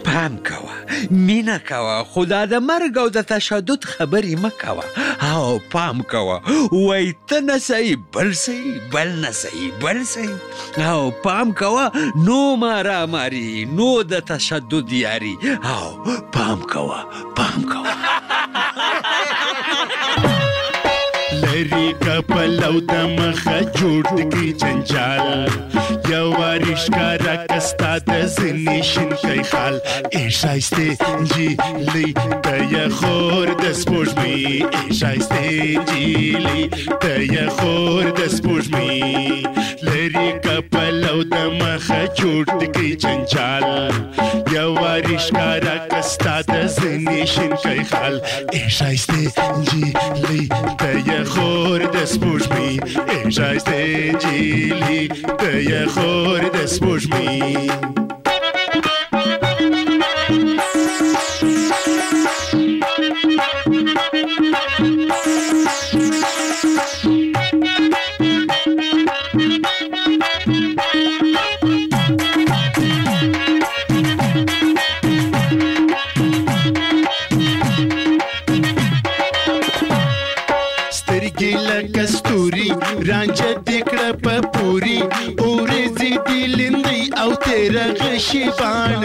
پام 0.03 0.35
کوه 0.37 0.97
مینا 1.11 1.57
کوه 1.67 2.03
خو 2.09 2.25
دا 2.25 2.41
د 2.51 2.53
مرګ 2.69 2.97
او 3.03 3.07
د 3.17 3.21
تشدد 3.33 3.83
خبرې 3.93 4.35
مه 4.43 4.51
کوه 4.61 4.85
او 5.31 5.59
پام 5.73 6.01
کوه 6.11 6.37
وای 6.87 7.13
ته 7.29 7.39
نه 7.41 7.57
صحیح 7.69 7.97
بل 8.13 8.33
صحیح 8.43 8.79
بل 8.93 9.09
نه 9.23 9.31
صحیح 9.41 9.71
بل 9.83 10.03
صحیح 10.13 10.89
او 10.93 11.11
پام 11.25 11.53
کوه 11.61 11.89
نو 12.25 12.39
مارا 12.65 12.99
ماری 13.15 13.65
نو 13.79 13.89
د 14.11 14.19
تشدد 14.33 14.95
یاري 15.03 15.35
او 15.75 15.87
پام 16.37 16.61
کوه 16.75 16.99
پام 17.37 17.61
کوه 17.73 18.28
لري 21.63 21.87
کپلو 22.05 22.73
د 22.91 22.93
مخه 23.15 23.57
جوړ 23.79 24.03
کی 24.33 24.51
جنجال 24.61 25.49
یو 26.11 26.27
ورش 26.39 26.85
کار 26.95 27.21
کستا 27.49 27.89
د 28.09 28.21
زنی 28.35 28.77
شین 28.91 29.09
کای 29.23 29.41
خال 29.51 29.75
ای 30.19 30.23
شایسته 30.37 31.17
جی 31.31 31.47
لی 31.93 32.07
ته 32.45 32.89
خور 32.97 33.47
د 33.61 33.65
سپوږمۍ 33.81 34.35
ای 34.77 34.99
شایسته 35.01 35.83
جی 35.89 36.45
لی 36.45 36.69
ته 37.01 37.49
خور 37.57 38.03
د 38.21 38.31
سپوږمۍ 38.37 39.68
لري 39.83 40.29
کپلو 40.43 41.17
د 41.33 41.35
مخه 41.59 42.03
چوټ 42.17 42.49
کی 42.75 42.89
چنچال 43.01 43.63
یو 44.53 44.71
وارش 44.75 45.27
کارا 45.35 45.75
کستا 45.91 46.35
د 46.51 46.65
زنی 46.77 47.21
شین 47.33 47.53
کای 47.63 47.83
خال 47.91 48.19
ای 48.53 48.63
شایسته 48.79 49.53
جی 49.69 49.93
لی 50.27 50.47
ته 50.79 51.21
خور 51.35 51.85
د 51.95 52.05
سپوش 52.15 52.49
می 52.49 52.79
ای 53.07 53.31
شایسته 53.39 54.19
جی 54.25 54.43
لی 54.87 54.99
ته 55.39 55.85
خور 55.95 56.49
د 56.57 56.65
سپوش 56.75 57.07
می 57.13 57.98
شي 88.29 88.39
بانګان 88.59 89.03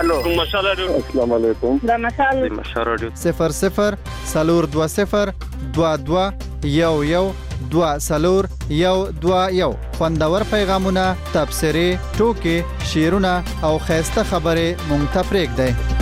الو 0.00 0.22
مشال 0.22 0.66
رادیو 0.66 0.90
السلام 0.94 1.32
علیکم 1.34 1.76
د 1.90 2.00
مشال 2.04 2.40
د 2.42 2.50
مشال 2.56 2.84
رادیو 2.88 3.08
00 3.20 3.96
سلور 4.32 4.66
20 4.74 5.16
22 5.80 6.68
یو 6.72 6.92
یو 7.12 7.22
دوا 7.76 7.96
سلور 8.08 8.48
یو 8.82 8.94
دوا 9.24 9.42
یو 9.62 9.70
خوندور 9.98 10.46
پیغامونه 10.54 11.06
تبصره 11.34 11.90
ټوکې 12.18 12.90
شیرونه 12.92 13.34
او 13.68 13.72
خیسته 13.90 14.28
خبره 14.32 14.72
مونږ 14.88 15.14
ته 15.14 15.30
پریږدئ 15.34 15.95